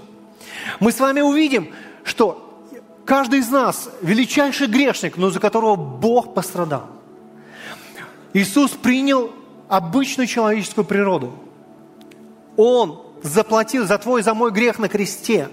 [0.80, 1.70] Мы с вами увидим,
[2.04, 2.64] что
[3.06, 6.88] каждый из нас величайший грешник, но за которого Бог пострадал.
[8.34, 9.32] Иисус принял
[9.70, 11.34] обычную человеческую природу.
[12.58, 15.50] Он заплатил за твой, за мой грех на кресте.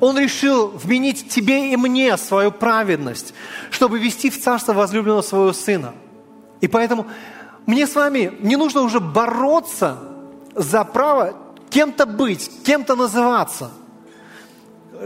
[0.00, 3.34] Он решил вменить тебе и мне свою праведность,
[3.70, 5.94] чтобы вести в царство возлюбленного своего сына.
[6.60, 7.06] И поэтому
[7.66, 9.98] мне с вами не нужно уже бороться
[10.54, 11.34] за право
[11.70, 13.70] кем-то быть, кем-то называться,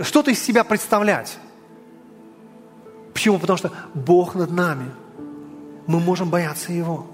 [0.03, 1.38] что-то из себя представлять.
[3.12, 3.38] Почему?
[3.38, 4.90] Потому что Бог над нами.
[5.86, 7.07] Мы можем бояться Его.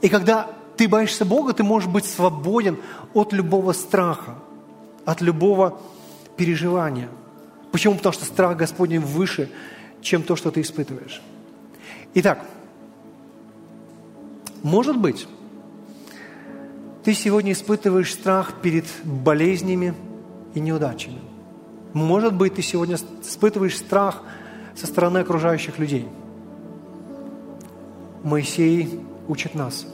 [0.00, 2.78] И когда ты боишься Бога, ты можешь быть свободен
[3.14, 4.34] от любого страха,
[5.04, 5.80] от любого
[6.36, 7.08] переживания.
[7.72, 7.96] Почему?
[7.96, 9.50] Потому что страх Господень выше,
[10.00, 11.20] чем то, что ты испытываешь.
[12.14, 12.44] Итак,
[14.62, 15.26] может быть,
[17.04, 19.94] ты сегодня испытываешь страх перед болезнями
[20.54, 21.20] и неудачами.
[21.92, 24.22] Может быть, ты сегодня испытываешь страх
[24.74, 26.08] со стороны окружающих людей.
[28.22, 29.86] Моисей учит нас,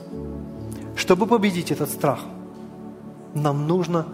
[1.03, 2.19] чтобы победить этот страх,
[3.33, 4.05] нам нужно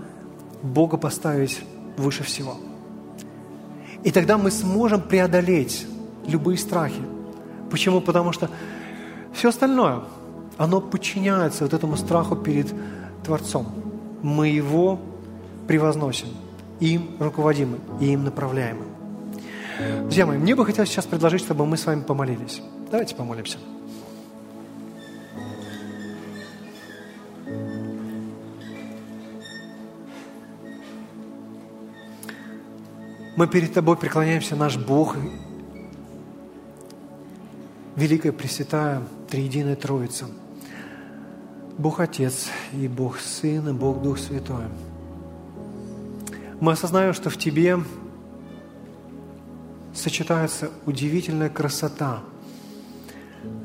[0.63, 1.61] Бога поставить
[1.97, 2.55] выше всего.
[4.03, 5.85] И тогда мы сможем преодолеть
[6.25, 7.03] любые страхи.
[7.69, 8.01] Почему?
[8.01, 8.49] Потому что
[9.33, 9.99] все остальное,
[10.57, 12.73] оно подчиняется вот этому страху перед
[13.23, 13.67] Творцом.
[14.23, 14.99] Мы его
[15.67, 16.29] превозносим,
[16.79, 18.85] им руководимы и им направляемы.
[20.01, 22.63] Друзья мои, мне бы хотелось сейчас предложить, чтобы мы с вами помолились.
[22.89, 23.59] Давайте помолимся.
[33.39, 35.15] Мы перед Тобой преклоняемся, наш Бог,
[37.95, 40.25] Великая Пресвятая Триединая Троица,
[41.77, 44.65] Бог Отец и Бог Сын и Бог Дух Святой.
[46.59, 47.79] Мы осознаем, что в Тебе
[49.93, 52.19] сочетается удивительная красота,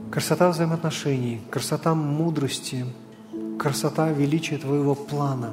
[0.08, 2.86] красота взаимоотношений, красота мудрости,
[3.58, 5.52] красота величия Твоего плана.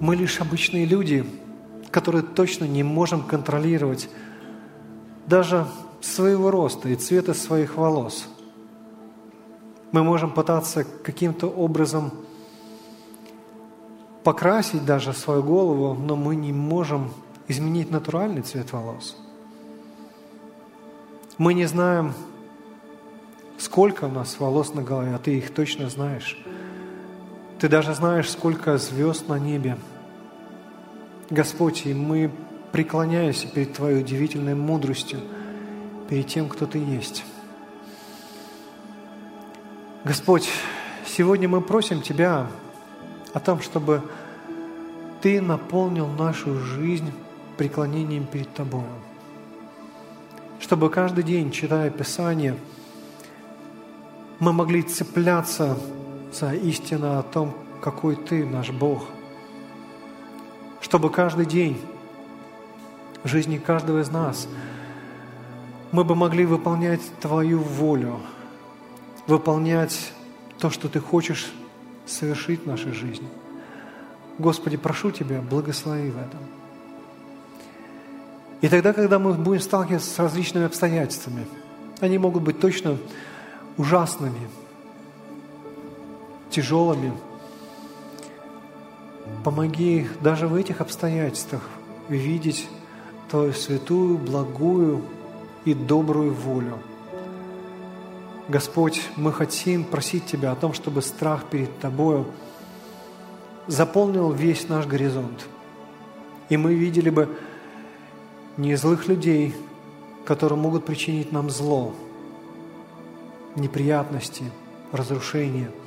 [0.00, 1.26] Мы лишь обычные люди–
[1.90, 4.08] которые точно не можем контролировать
[5.26, 5.66] даже
[6.00, 8.28] своего роста и цвета своих волос.
[9.92, 12.12] Мы можем пытаться каким-то образом
[14.24, 17.10] покрасить даже свою голову, но мы не можем
[17.48, 19.16] изменить натуральный цвет волос.
[21.38, 22.14] Мы не знаем,
[23.58, 26.38] сколько у нас волос на голове, а ты их точно знаешь.
[27.58, 29.78] Ты даже знаешь, сколько звезд на небе–
[31.30, 32.30] Господь, и мы
[32.70, 35.18] преклоняемся перед Твоей удивительной мудростью,
[36.08, 37.24] перед тем, кто Ты есть.
[40.04, 40.48] Господь,
[41.04, 42.46] сегодня мы просим Тебя
[43.32, 44.02] о том, чтобы
[45.20, 47.10] Ты наполнил нашу жизнь
[47.56, 48.84] преклонением перед Тобою.
[50.60, 52.54] Чтобы каждый день, читая Писание,
[54.38, 55.76] мы могли цепляться
[56.32, 57.52] за истину о том,
[57.82, 59.06] какой Ты наш Бог–
[60.96, 61.78] чтобы каждый день
[63.22, 64.48] жизни каждого из нас
[65.92, 68.18] мы бы могли выполнять Твою волю,
[69.26, 70.10] выполнять
[70.58, 71.52] то, что Ты хочешь
[72.06, 73.28] совершить в нашей жизни.
[74.38, 76.40] Господи, прошу Тебя, благослови в этом.
[78.62, 81.46] И тогда, когда мы будем сталкиваться с различными обстоятельствами,
[82.00, 82.96] они могут быть точно
[83.76, 84.48] ужасными,
[86.48, 87.12] тяжелыми,
[89.44, 91.62] Помоги даже в этих обстоятельствах
[92.08, 92.68] видеть
[93.30, 95.02] Твою святую, благую
[95.64, 96.78] и добрую волю.
[98.48, 102.26] Господь, мы хотим просить Тебя о том, чтобы страх перед Тобою
[103.66, 105.46] заполнил весь наш горизонт.
[106.48, 107.28] И мы видели бы
[108.56, 109.54] не злых людей,
[110.24, 111.94] которые могут причинить нам зло,
[113.56, 114.44] неприятности,
[114.92, 115.70] разрушения–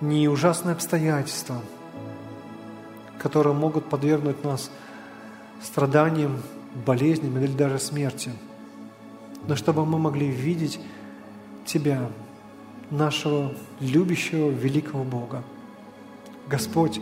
[0.00, 1.60] не ужасные обстоятельства,
[3.18, 4.70] которые могут подвергнуть нас
[5.62, 6.40] страданиям,
[6.86, 8.30] болезням или даже смерти,
[9.46, 10.80] но чтобы мы могли видеть
[11.64, 12.08] Тебя,
[12.90, 15.42] нашего любящего великого Бога.
[16.46, 16.98] Господь,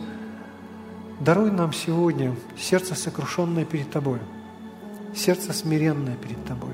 [1.21, 4.19] даруй нам сегодня сердце сокрушенное перед Тобой,
[5.15, 6.73] сердце смиренное перед Тобой.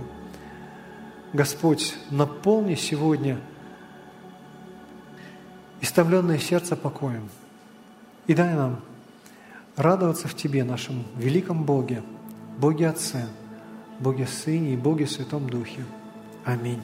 [1.34, 3.40] Господь, наполни сегодня–
[5.84, 7.30] истомленное сердце покоем.
[8.26, 8.80] И дай нам
[9.76, 12.02] радоваться в Тебе, нашем великом Боге,
[12.58, 13.28] Боге Отце,
[14.00, 15.84] Боге Сыне и Боге Святом Духе.
[16.46, 16.82] Аминь.